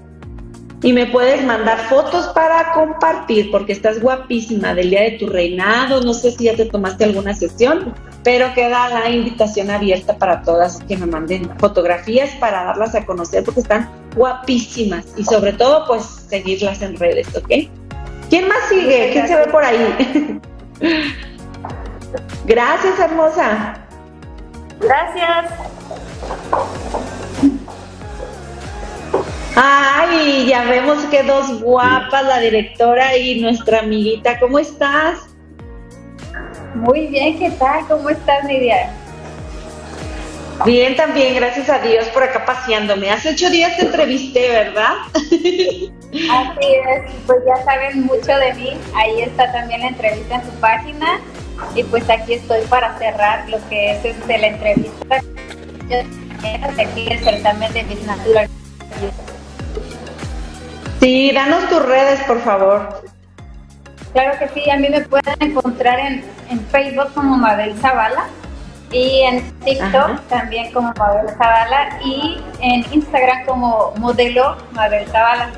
[0.82, 6.00] Y me puedes mandar fotos para compartir, porque estás guapísima del día de tu reinado.
[6.02, 10.78] No sé si ya te tomaste alguna sesión, pero queda la invitación abierta para todas
[10.86, 15.04] que me manden fotografías para darlas a conocer, porque están guapísimas.
[15.16, 17.68] Y sobre todo, pues seguirlas en redes, ¿ok?
[18.30, 19.10] ¿Quién más sigue?
[19.12, 20.40] ¿Quién se ve por ahí?
[22.46, 23.74] Gracias, hermosa.
[24.80, 25.52] Gracias.
[29.60, 34.38] Ay, ya vemos que dos guapas, la directora y nuestra amiguita.
[34.38, 35.18] ¿Cómo estás?
[36.76, 37.84] Muy bien, ¿qué tal?
[37.88, 38.92] ¿Cómo estás, Nidia?
[40.64, 43.10] Bien, también, gracias a Dios por acá paseándome.
[43.10, 44.94] Hace ocho días te entrevisté, ¿verdad?
[45.14, 48.76] Así es, pues ya saben mucho de mí.
[48.94, 51.18] Ahí está también la entrevista en su página.
[51.74, 55.20] Y pues aquí estoy para cerrar lo que es este, la entrevista.
[55.88, 55.96] Yo
[56.80, 58.48] aquí el certamen de Miss Natural.
[61.00, 63.02] Sí, danos tus redes, por favor.
[64.12, 68.26] Claro que sí, a mí me pueden encontrar en, en Facebook como Mabel Zavala
[68.90, 70.22] y en TikTok Ajá.
[70.28, 75.50] también como Mabel Zavala y en Instagram como modelo Mabel Zavala.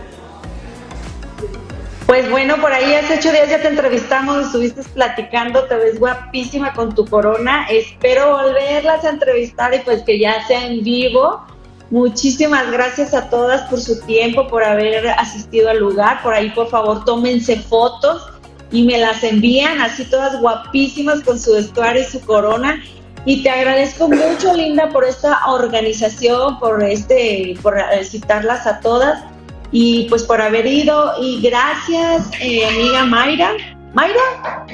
[2.07, 6.73] Pues bueno, por ahí hace ocho días ya te entrevistamos, estuviste platicando, te ves guapísima
[6.73, 7.67] con tu corona.
[7.71, 11.47] Espero volverlas a entrevistar y pues que ya sea en vivo.
[11.91, 16.23] Muchísimas gracias a todas por su tiempo, por haber asistido al lugar.
[16.23, 18.29] Por ahí, por favor, tómense fotos
[18.71, 22.81] y me las envían así todas guapísimas con su vestuario y su corona.
[23.25, 29.25] Y te agradezco mucho, Linda, por esta organización, por este, por citarlas a todas
[29.73, 31.15] y pues por haber ido.
[31.21, 33.53] Y gracias, eh, amiga Mayra.
[33.95, 34.65] ¿Mayra?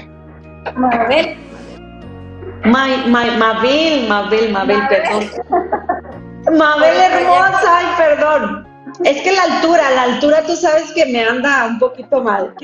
[0.77, 1.37] Mabel.
[2.65, 5.31] May, Mabel, Mabel, Mabel, perdón.
[6.53, 8.67] Mabel hermosa, ay, perdón.
[9.05, 12.55] Es que la altura, la altura tú sabes que me anda un poquito mal.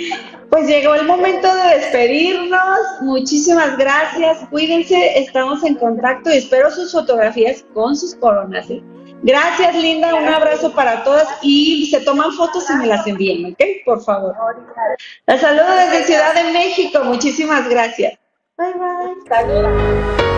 [0.50, 2.78] Pues llegó el momento de despedirnos.
[3.00, 4.38] Muchísimas gracias.
[4.50, 8.70] Cuídense, estamos en contacto y espero sus fotografías con sus coronas.
[8.70, 8.82] ¿eh?
[9.22, 10.14] Gracias, Linda.
[10.14, 13.62] Un abrazo para todas y se toman fotos y me las envíen, ¿ok?
[13.84, 14.34] Por favor.
[15.26, 17.00] La saludo desde Ciudad de México.
[17.04, 18.18] Muchísimas gracias.
[18.56, 20.31] Bye, bye.